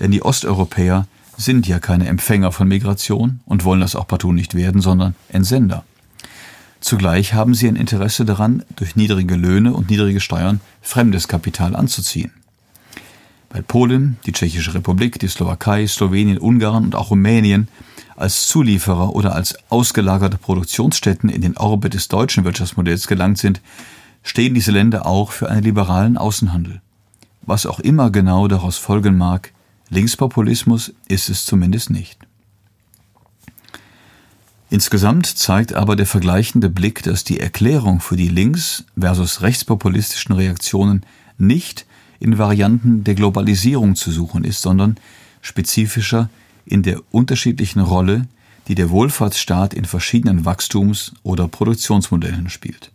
denn 0.00 0.10
die 0.10 0.22
Osteuropäer 0.22 1.06
sind 1.36 1.66
ja 1.66 1.78
keine 1.78 2.06
Empfänger 2.06 2.52
von 2.52 2.68
Migration 2.68 3.40
und 3.46 3.64
wollen 3.64 3.80
das 3.80 3.96
auch 3.96 4.06
partout 4.06 4.32
nicht 4.32 4.54
werden, 4.54 4.80
sondern 4.80 5.14
Entsender. 5.28 5.84
Zugleich 6.80 7.34
haben 7.34 7.54
sie 7.54 7.68
ein 7.68 7.76
Interesse 7.76 8.24
daran, 8.24 8.64
durch 8.76 8.96
niedrige 8.96 9.36
Löhne 9.36 9.72
und 9.72 9.90
niedrige 9.90 10.20
Steuern 10.20 10.60
fremdes 10.80 11.28
Kapital 11.28 11.76
anzuziehen. 11.76 12.32
Weil 13.50 13.62
Polen, 13.62 14.18
die 14.26 14.32
Tschechische 14.32 14.74
Republik, 14.74 15.18
die 15.20 15.28
Slowakei, 15.28 15.86
Slowenien, 15.86 16.38
Ungarn 16.38 16.84
und 16.84 16.94
auch 16.94 17.10
Rumänien 17.10 17.68
als 18.16 18.48
Zulieferer 18.48 19.14
oder 19.14 19.34
als 19.34 19.56
ausgelagerte 19.68 20.38
Produktionsstätten 20.38 21.28
in 21.28 21.42
den 21.42 21.56
Orbit 21.56 21.94
des 21.94 22.08
deutschen 22.08 22.44
Wirtschaftsmodells 22.44 23.06
gelangt 23.06 23.38
sind, 23.38 23.60
stehen 24.22 24.54
diese 24.54 24.72
Länder 24.72 25.06
auch 25.06 25.32
für 25.32 25.50
einen 25.50 25.62
liberalen 25.62 26.16
Außenhandel. 26.16 26.80
Was 27.42 27.66
auch 27.66 27.80
immer 27.80 28.10
genau 28.10 28.48
daraus 28.48 28.76
folgen 28.76 29.16
mag, 29.16 29.52
Linkspopulismus 29.88 30.94
ist 31.08 31.28
es 31.28 31.44
zumindest 31.44 31.90
nicht. 31.90 32.18
Insgesamt 34.70 35.26
zeigt 35.26 35.74
aber 35.74 35.96
der 35.96 36.06
vergleichende 36.06 36.70
Blick, 36.70 37.02
dass 37.02 37.24
die 37.24 37.40
Erklärung 37.40 38.00
für 38.00 38.16
die 38.16 38.28
links- 38.28 38.84
versus 38.98 39.42
rechtspopulistischen 39.42 40.34
Reaktionen 40.34 41.04
nicht 41.36 41.84
in 42.20 42.38
Varianten 42.38 43.04
der 43.04 43.14
Globalisierung 43.14 43.96
zu 43.96 44.10
suchen 44.10 44.44
ist, 44.44 44.62
sondern 44.62 44.96
spezifischer 45.42 46.30
in 46.64 46.82
der 46.82 47.02
unterschiedlichen 47.10 47.80
Rolle, 47.80 48.28
die 48.68 48.74
der 48.74 48.88
Wohlfahrtsstaat 48.88 49.74
in 49.74 49.84
verschiedenen 49.84 50.46
Wachstums- 50.46 51.12
oder 51.22 51.48
Produktionsmodellen 51.48 52.48
spielt. 52.48 52.92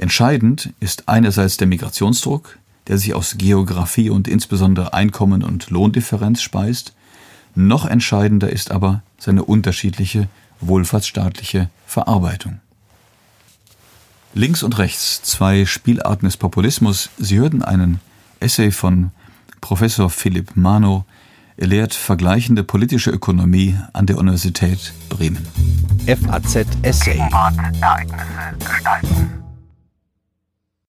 Entscheidend 0.00 0.72
ist 0.80 1.10
einerseits 1.10 1.58
der 1.58 1.66
Migrationsdruck, 1.66 2.58
der 2.86 2.96
sich 2.96 3.12
aus 3.12 3.34
Geografie 3.36 4.08
und 4.08 4.28
insbesondere 4.28 4.94
Einkommen- 4.94 5.42
und 5.42 5.68
Lohndifferenz 5.68 6.40
speist, 6.40 6.94
noch 7.54 7.84
entscheidender 7.84 8.48
ist 8.48 8.70
aber 8.70 9.02
seine 9.18 9.44
unterschiedliche 9.44 10.28
wohlfahrtsstaatliche 10.62 11.68
Verarbeitung. 11.86 12.60
Links 14.32 14.62
und 14.62 14.78
rechts, 14.78 15.20
zwei 15.22 15.66
Spielarten 15.66 16.26
des 16.26 16.38
Populismus. 16.38 17.10
Sie 17.18 17.38
hörten 17.38 17.62
einen 17.62 18.00
Essay 18.40 18.70
von 18.70 19.10
Professor 19.60 20.08
Philipp 20.08 20.56
Mano. 20.56 21.04
Er 21.58 21.66
lehrt 21.66 21.92
vergleichende 21.92 22.64
politische 22.64 23.10
Ökonomie 23.10 23.76
an 23.92 24.06
der 24.06 24.16
Universität 24.16 24.94
Bremen. 25.10 25.46
FAZ 26.06 26.66
Essay. 26.80 27.12
Gegenwart, 27.12 27.54
Ereignisse 27.82 28.56
gestalten. 28.60 29.40